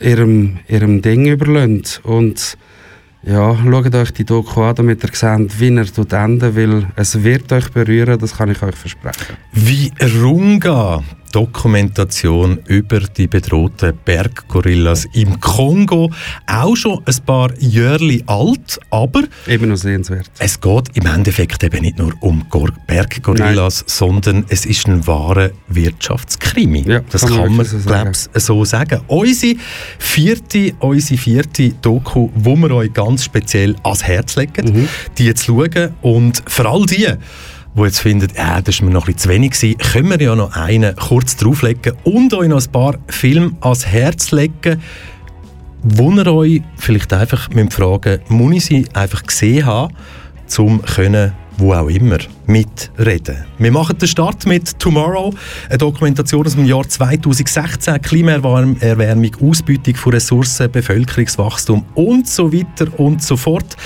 [0.00, 1.82] ihrem, ihrem Ding überlassen.
[2.02, 2.56] Und
[3.22, 7.22] ja, schaut euch die Doku an, damit ihr seht, wie er tut enden, weil es
[7.22, 9.36] wird euch berühren, das kann ich euch versprechen.
[9.52, 9.92] Wie
[10.22, 16.10] Runga Dokumentation über die bedrohten Berggorillas im Kongo.
[16.46, 20.30] Auch schon ein paar Jahre alt, aber eben noch sehenswert.
[20.38, 22.46] Es geht im Endeffekt eben nicht nur um
[22.86, 23.84] Berggorillas, Nein.
[23.86, 26.84] sondern es ist ein wahrer Wirtschaftskrimi.
[26.86, 28.12] Ja, das kann, kann man, so sagen.
[28.34, 29.00] so sagen.
[29.06, 29.56] Unsere
[29.98, 34.88] vierte, unsere vierte Doku, wo wir euch ganz speziell ans Herz legen, mhm.
[35.16, 37.06] die zu schauen und vor allem die,
[37.78, 40.34] die jetzt finden, äh, das war mir noch bisschen zu wenig gewesen, können wir ja
[40.34, 44.82] noch einen kurz drauflegen und euch noch ein paar Filme ans Herz legen,
[45.82, 49.94] wo ihr euch vielleicht einfach mit fragen, muss ich sie einfach gesehen haben,
[50.58, 52.18] um können wo auch immer,
[52.48, 53.44] mitreden.
[53.58, 55.34] Wir machen den Start mit Tomorrow,
[55.68, 63.22] eine Dokumentation aus dem Jahr 2016, Klimaerwärmung, Ausbeutung von Ressourcen, Bevölkerungswachstum und so weiter und
[63.22, 63.76] so fort.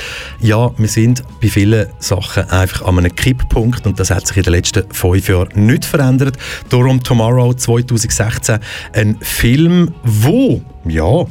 [0.40, 4.44] Ja, wir sind bei vielen Sachen einfach an einem Kipppunkt und das hat sich in
[4.44, 6.38] den letzten fünf Jahren nicht verändert.
[6.68, 8.60] Darum Tomorrow 2016,
[8.92, 11.24] ein Film, wo ja,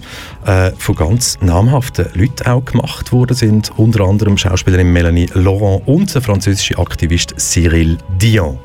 [0.45, 6.13] äh, von ganz namhaften Leuten auch gemacht worden sind, unter anderem Schauspielerin Melanie Laurent und
[6.13, 8.59] der französische Aktivist Cyril Dion.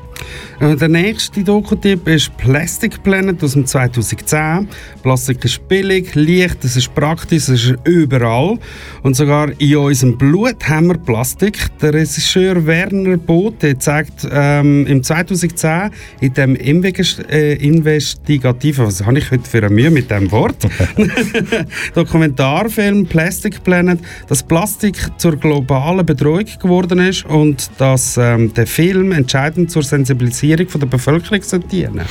[0.59, 4.67] Äh, der nächste Doku-Tipp ist Plastic Planet aus dem 2010.
[5.03, 8.57] Plastik ist billig, leicht, es ist praktisch, es ist überall.
[9.03, 11.59] Und sogar in unserem Blut haben wir Plastik.
[11.79, 15.91] Der Regisseur Werner Bote zeigt ähm, im 2010
[16.21, 20.67] in dem äh, investigativen, was habe ich heute für eine Mühe mit dem Wort,
[21.93, 29.11] Dokumentarfilm Plastic Planet, dass Plastik zur globalen Bedrohung geworden ist und dass ähm, der Film
[29.11, 32.05] entscheidend zur Sensibilisierung Sensibilisierung der Bevölkerung dienen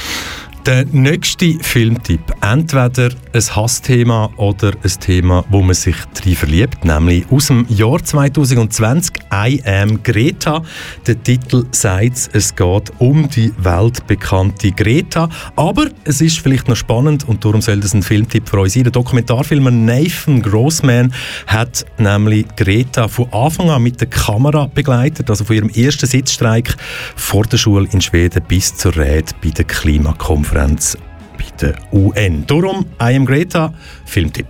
[0.67, 2.21] der nächste Filmtipp.
[2.41, 8.03] Entweder ein Hassthema oder ein Thema, wo man sich drin verliebt, nämlich aus dem Jahr
[8.03, 10.63] 2020 I Am Greta.
[11.07, 15.29] Der Titel sagt, es geht um die weltbekannte Greta.
[15.55, 18.83] Aber es ist vielleicht noch spannend und darum soll das ein Filmtipp für uns sein.
[18.83, 21.15] Der Dokumentarfilmer Nathan Grossman
[21.47, 26.75] hat nämlich Greta von Anfang an mit der Kamera begleitet, also von ihrem ersten Sitzstreik
[27.15, 30.56] vor der Schule in Schweden bis zur Rede bei der Klimakonferenz.
[30.57, 30.97] Konferenz
[31.37, 32.47] bei der UN.
[32.47, 33.75] Darum, I am Greta,
[34.07, 34.47] Filmtipp.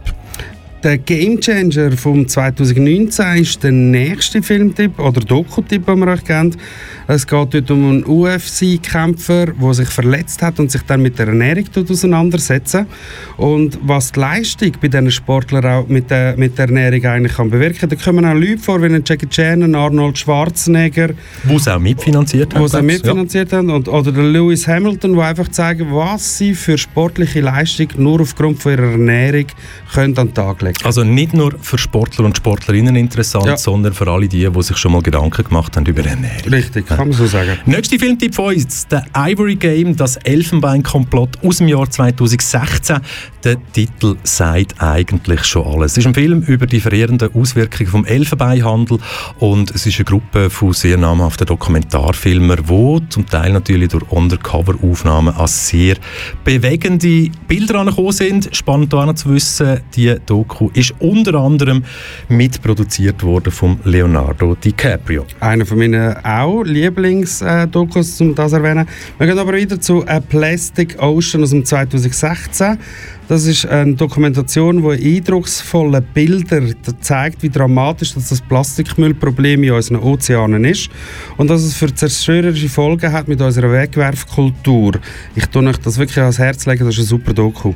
[0.82, 6.58] Der Gamechanger vom 2019 ist der nächste Filmtipp oder Doku-Tipp, den wir euch kennt.
[7.08, 11.28] Es geht dort um einen UFC-Kämpfer, der sich verletzt hat und sich dann mit der
[11.28, 12.78] Ernährung auseinandersetzt.
[13.38, 17.48] Und was die Leistung bei diesen Sportlern auch mit der, mit der Ernährung eigentlich kann
[17.48, 17.88] bewirken.
[17.88, 21.10] Da kommen auch Leute vor, wie Jackie Chan, Arnold Schwarzenegger.
[21.44, 22.68] Wo sie auch mitfinanziert haben.
[22.68, 23.58] Sie auch mitfinanziert ja.
[23.58, 23.70] haben.
[23.70, 28.60] Und, oder der Lewis Hamilton, die einfach zeigen, was sie für sportliche Leistung nur aufgrund
[28.60, 29.46] von ihrer Ernährung
[29.92, 33.56] können an den Tag legen Also nicht nur für Sportler und Sportlerinnen interessant, ja.
[33.56, 36.52] sondern für alle die, die sich schon mal Gedanken gemacht haben über Ernährung.
[36.52, 37.58] Richtig kann man so sagen.
[37.66, 42.98] Nächster Filmtipp von uns, «The Ivory Game», das Elfenbeinkomplott aus dem Jahr 2016.
[43.44, 45.92] Der Titel sagt eigentlich schon alles.
[45.92, 48.98] Es ist ein Film über die verheerenden Auswirkungen vom Elfenbeinhandel
[49.38, 55.34] und es ist eine Gruppe von sehr namhaften Dokumentarfilmern, die zum Teil natürlich durch Undercover-Aufnahmen
[55.34, 55.96] als sehr
[56.44, 58.48] bewegende Bilder angekommen sind.
[58.52, 61.84] Spannend auch noch zu wissen, die Doku Doku ist unter anderem
[62.28, 65.26] mitproduziert worden von Leonardo DiCaprio.
[65.40, 68.86] Einer von meinen auch Lieblingsdokus, um das zu erwähnen.
[69.18, 72.78] Wir gehen aber wieder zu A Plastic Ocean aus dem 2016.
[73.28, 76.62] Das ist eine Dokumentation, die eindrucksvolle Bilder
[77.00, 80.90] zeigt, wie dramatisch das Plastikmüllproblem in unseren Ozeanen ist
[81.36, 84.92] und dass es für zerstörerische Folgen hat mit unserer Wegwerfkultur.
[85.34, 87.74] Ich tue euch das wirklich ans Herz legen, das ist ein super Doku.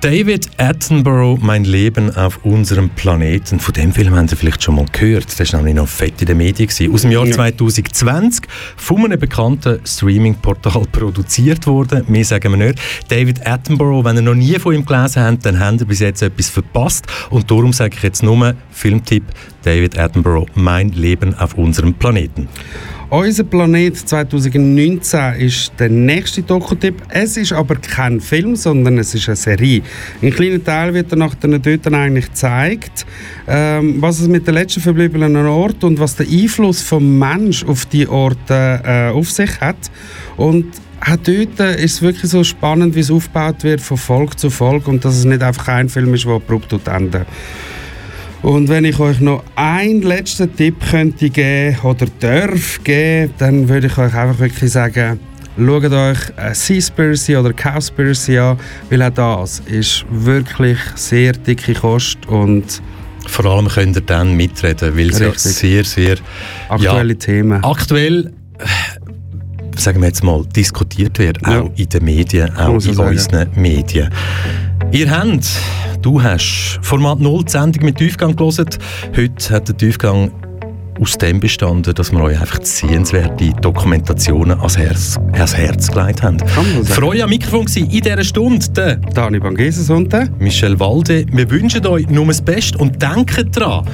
[0.00, 3.58] David Attenborough, Mein Leben auf unserem Planeten.
[3.58, 5.40] Von dem Film haben Sie vielleicht schon mal gehört.
[5.40, 6.68] Das war nämlich noch fett in den Medien.
[6.92, 12.04] Aus dem Jahr 2020 von einem bekannten Streaming-Portal produziert worden.
[12.08, 12.78] Mehr sagen wir nicht.
[13.08, 16.22] David Attenborough, wenn ihr noch nie von ihm gelesen habt, dann habt ihr bis jetzt
[16.22, 17.06] etwas verpasst.
[17.30, 19.24] Und darum sage ich jetzt nur Filmtipp
[19.62, 22.48] David Attenborough, Mein Leben auf unserem Planeten.
[23.14, 27.00] Unser Planet 2019 ist der nächste Doku-Tipp.
[27.10, 29.82] Es ist aber kein Film, sondern es ist eine Serie.
[30.20, 33.06] Ein kleiner Teil wird nach den dort eigentlich gezeigt,
[33.46, 37.86] ähm, was es mit den letzten verbliebenen Orten und was der Einfluss vom Mensch auf
[37.86, 39.92] die Orte äh, auf sich hat.
[40.36, 40.66] Und
[41.00, 44.90] auch dort ist es wirklich so spannend, wie es aufgebaut wird von Folge zu Folge
[44.90, 47.26] und dass es nicht einfach ein Film ist, der abrupt endet.
[48.44, 53.86] Und wenn ich euch noch einen letzten Tipp könnte geben oder darf geben, dann würde
[53.86, 55.18] ich euch einfach wirklich sagen,
[55.56, 56.18] schaut euch
[56.52, 58.58] Seaspiracy oder Cowspiracy an,
[58.90, 62.82] weil auch das ist wirklich sehr dicke Kost und
[63.26, 66.16] vor allem könnt ihr dann mitreden, weil es ja sehr, sehr
[66.68, 67.64] aktuelle ja, Themen.
[67.64, 71.62] Aktuell äh, sagen wir jetzt mal, diskutiert wird, ja.
[71.62, 73.08] auch in den Medien, auch in sagen.
[73.08, 74.10] unseren Medien.
[74.92, 75.48] Ihr habt
[76.04, 78.66] Du hast Format 0 die Sendung mit Tiefgang gelesen.
[79.16, 80.30] Heute hat der Tiefgang
[81.00, 86.38] aus dem bestanden, dass wir euch einfach sehenswerte Dokumentationen ans Herz, ans Herz gelegt haben.
[86.84, 91.24] Für euch am Mikrofon war in dieser Stunde der Dani Bangeses und der Michel Walde.
[91.32, 93.86] Wir wünschen euch nur das Beste und denkt daran,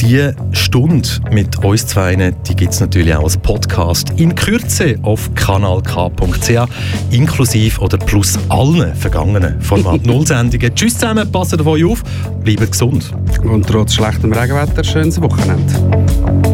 [0.00, 5.34] die Stunde mit uns zwei, die gibt es natürlich auch als Podcast in Kürze auf
[5.34, 6.66] kanalk.ch,
[7.10, 10.74] inklusive oder plus allen vergangenen Format 0 Sendungen.
[10.74, 12.02] Tschüss zusammen, passt auf euch auf,
[12.44, 13.12] bleibt gesund.
[13.42, 16.47] Und trotz schlechtem Regenwetter, schönes Wochenende.